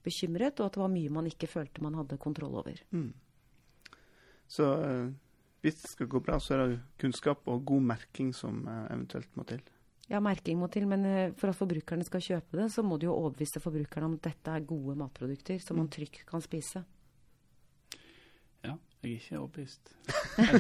bekymret, 0.04 0.60
og 0.60 0.68
at 0.68 0.78
det 0.78 0.84
var 0.84 0.92
mye 0.92 1.14
man 1.14 1.30
ikke 1.30 1.52
følte 1.52 1.84
man 1.84 1.96
hadde 2.00 2.20
kontroll 2.22 2.58
over. 2.60 2.82
Mm. 2.92 3.12
Så 4.52 4.68
eh, 4.84 5.14
hvis 5.64 5.80
det 5.80 5.94
skal 5.94 6.10
gå 6.12 6.20
bra, 6.24 6.40
så 6.44 6.58
er 6.58 6.66
det 6.66 6.82
kunnskap 7.00 7.48
og 7.48 7.64
god 7.70 7.88
merking 7.94 8.34
som 8.36 8.66
eh, 8.68 8.84
eventuelt 8.92 9.32
må 9.40 9.48
til. 9.48 9.64
Ja, 10.12 10.20
merking 10.20 10.60
må 10.60 10.68
til, 10.72 10.86
men 10.90 11.06
eh, 11.08 11.32
for 11.40 11.54
at 11.54 11.58
forbrukerne 11.58 12.06
skal 12.08 12.24
kjøpe 12.26 12.60
det, 12.60 12.68
så 12.74 12.84
må 12.84 13.00
de 13.00 13.08
jo 13.08 13.16
overbevise 13.16 13.64
forbrukerne 13.64 14.10
om 14.10 14.18
at 14.20 14.28
dette 14.28 14.52
er 14.52 14.68
gode 14.68 14.98
matprodukter 15.00 15.64
som 15.64 15.80
man 15.80 15.88
trygt 15.94 16.26
kan 16.28 16.44
spise. 16.44 16.84
Jeg 19.04 19.12
er 19.12 19.20
ikke 19.20 19.40
overbevist. 19.42 19.96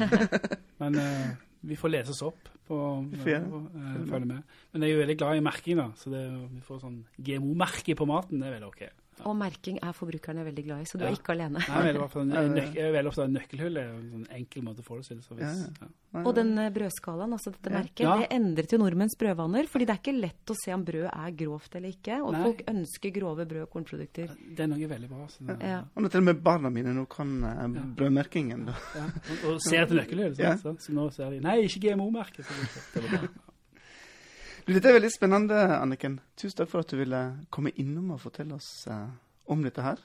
Men 0.82 0.98
uh, 1.00 1.30
vi 1.64 1.78
får 1.80 1.94
lese 1.94 2.12
oss 2.12 2.24
opp 2.28 2.50
på 2.68 2.76
og, 2.76 3.14
eh, 3.16 4.04
følge 4.08 4.28
med. 4.28 4.42
Men 4.72 4.84
jeg 4.84 4.90
er 4.90 4.94
jo 4.94 5.00
veldig 5.02 5.16
glad 5.20 5.40
i 5.40 5.44
merking, 5.44 5.80
da. 5.80 5.90
Så 6.00 6.12
det, 6.12 6.24
vi 6.52 6.62
får 6.64 6.82
sånn 6.84 7.00
GMO-merke 7.24 7.96
på 8.00 8.08
maten, 8.08 8.40
det 8.40 8.50
er 8.50 8.56
veldig 8.58 8.70
OK. 8.70 8.84
Og 9.26 9.36
merking 9.38 9.78
er 9.82 9.94
forbrukerne 9.94 10.44
veldig 10.44 10.64
glad 10.66 10.82
i, 10.82 10.86
så 10.90 10.98
du 10.98 11.04
Ja. 11.06 11.10
er 11.12 11.16
ikke 11.16 11.32
alene. 11.34 11.60
Nei, 11.70 11.82
vel, 11.86 11.98
ofte 12.02 12.22
en, 12.22 12.32
er 12.34 13.34
nøkkelhull. 13.40 13.74
Det 13.74 13.84
er 13.84 13.92
en 13.94 14.10
sånn 14.12 14.28
enkel 14.32 14.64
måte 14.64 14.82
å 14.82 14.88
forestille 14.88 15.22
seg. 15.24 15.38
Hvis, 15.38 15.62
Ja, 15.70 15.88
ja. 16.14 16.22
Og 16.24 16.36
den 16.36 16.58
eh, 16.62 16.70
brødskalaen, 16.70 17.32
altså 17.34 17.52
dette 17.54 17.72
Ja. 17.72 17.78
merket, 17.80 18.00
Ja. 18.06 18.18
det 18.20 18.28
endret 18.32 18.72
jo 18.72 18.78
nordmenns 18.78 19.16
brødvaner. 19.18 19.68
Fordi 19.68 19.86
det 19.86 19.94
er 19.96 20.02
ikke 20.02 20.20
lett 20.22 20.46
å 20.52 20.56
se 20.64 20.74
om 20.74 20.84
brød 20.86 21.10
er 21.14 21.32
grovt 21.32 21.76
eller 21.76 21.90
ikke. 21.90 22.20
Og 22.24 22.34
Nei. 22.34 22.44
folk 22.44 22.62
ønsker 22.68 23.14
grove 23.14 23.46
brød- 23.48 23.64
og 23.64 23.70
kornprodukter. 23.72 24.30
Det 24.56 24.60
er 24.60 24.68
noe 24.68 24.88
veldig 24.88 25.10
bra. 25.10 25.28
Så 25.28 25.46
det, 25.48 25.58
Ja. 25.62 25.84
Og 25.96 26.04
nå 26.04 26.10
til 26.12 26.20
og 26.20 26.26
med 26.26 26.44
barna 26.44 26.70
mine 26.70 26.94
nå 26.94 27.08
kan 27.10 27.44
eh, 27.44 27.68
brødmerkingen, 27.96 28.66
da. 28.66 28.74
Ja. 28.96 29.06
Og, 29.46 29.54
og 29.56 29.62
ser 29.62 29.84
etter 29.86 29.96
nøkkelhull. 29.96 30.36
Så, 30.64 30.78
så 30.80 30.94
nå 30.94 31.10
ser 31.14 31.30
de 31.32 31.40
Nei, 31.40 31.64
ikke 31.66 31.82
GMO-merke. 31.96 32.44
Så 32.44 32.54
det, 32.54 33.04
det 33.04 33.12
var 33.12 33.20
bra. 33.20 33.28
Du, 34.64 34.72
dette 34.72 34.88
er 34.88 34.96
veldig 34.96 35.10
spennende, 35.12 35.58
Anniken. 35.76 36.22
Tusen 36.40 36.62
takk 36.62 36.70
for 36.72 36.86
at 36.86 36.92
du 36.92 36.96
ville 36.96 37.20
komme 37.52 37.74
innom 37.82 38.14
og 38.16 38.22
fortelle 38.24 38.56
oss 38.56 38.86
eh, 38.88 39.10
om 39.52 39.64
dette 39.66 39.84
her. 39.84 40.00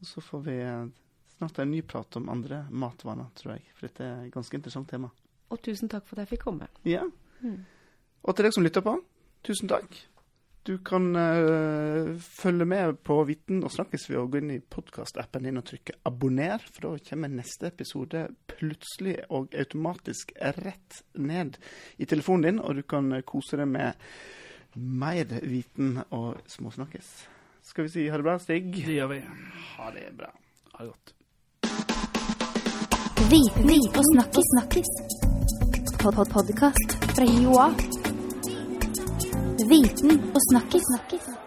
Og 0.00 0.08
så 0.08 0.22
får 0.24 0.40
vi 0.46 0.54
eh, 0.64 0.86
snart 1.34 1.60
en 1.60 1.68
ny 1.68 1.82
prat 1.84 2.16
om 2.16 2.30
andre 2.32 2.62
matvaner, 2.72 3.28
tror 3.36 3.58
jeg. 3.58 3.66
For 3.76 3.90
dette 3.90 4.06
er 4.06 4.22
et 4.24 4.32
ganske 4.32 4.56
interessant 4.56 4.88
tema. 4.88 5.10
Og 5.52 5.60
tusen 5.60 5.92
takk 5.92 6.08
for 6.08 6.16
at 6.16 6.24
jeg 6.24 6.38
fikk 6.38 6.46
komme. 6.46 6.70
Ja. 6.88 7.04
Mm. 7.44 7.58
Og 8.24 8.38
til 8.38 8.48
deg 8.48 8.56
som 8.56 8.64
lytter 8.64 8.86
på, 8.86 8.96
tusen 9.44 9.68
takk. 9.68 10.00
Du 10.62 10.78
kan 10.78 11.16
uh, 11.16 12.18
følge 12.20 12.64
med 12.64 13.00
på 13.02 13.16
Viten 13.26 13.64
og 13.66 13.72
snakkes 13.74 14.04
ved 14.10 14.18
å 14.20 14.28
gå 14.30 14.38
inn 14.38 14.52
i 14.54 14.60
podkastappen 14.62 15.42
din 15.42 15.58
og 15.58 15.64
trykke 15.66 15.96
'abonner', 16.06 16.62
for 16.70 16.86
da 16.86 17.08
kommer 17.08 17.32
neste 17.32 17.66
episode 17.72 18.28
plutselig 18.46 19.16
og 19.28 19.56
automatisk 19.58 20.30
rett 20.38 21.02
ned 21.18 21.58
i 21.98 22.06
telefonen 22.06 22.46
din, 22.46 22.60
og 22.62 22.78
du 22.78 22.82
kan 22.86 23.10
eh, 23.12 23.24
kose 23.26 23.58
deg 23.58 23.66
med 23.74 23.98
mer 24.76 25.26
viten 25.42 25.98
og 26.10 26.38
småsnakkes. 26.46 27.10
Skal 27.62 27.88
vi 27.88 27.90
si 27.96 28.06
ha 28.08 28.16
det 28.16 28.26
bra, 28.26 28.38
Stig? 28.38 28.70
Det 28.86 28.94
gjør 29.00 29.10
vi. 29.16 29.18
Ha 29.74 29.90
det 29.96 30.06
bra. 30.14 30.30
Ha 30.76 30.84
det 30.84 30.92
godt. 30.92 31.14
Viten 33.34 33.74
og 33.98 34.06
snakkes, 34.12 34.46
snakkes. 34.54 34.94
Pod 35.98 36.14
-pod 36.14 36.30
Podkast 36.30 36.88
fra 37.16 37.26
Joa. 37.26 38.01
Viten 39.68 40.20
og 40.34 40.40
snakkis. 40.50 41.41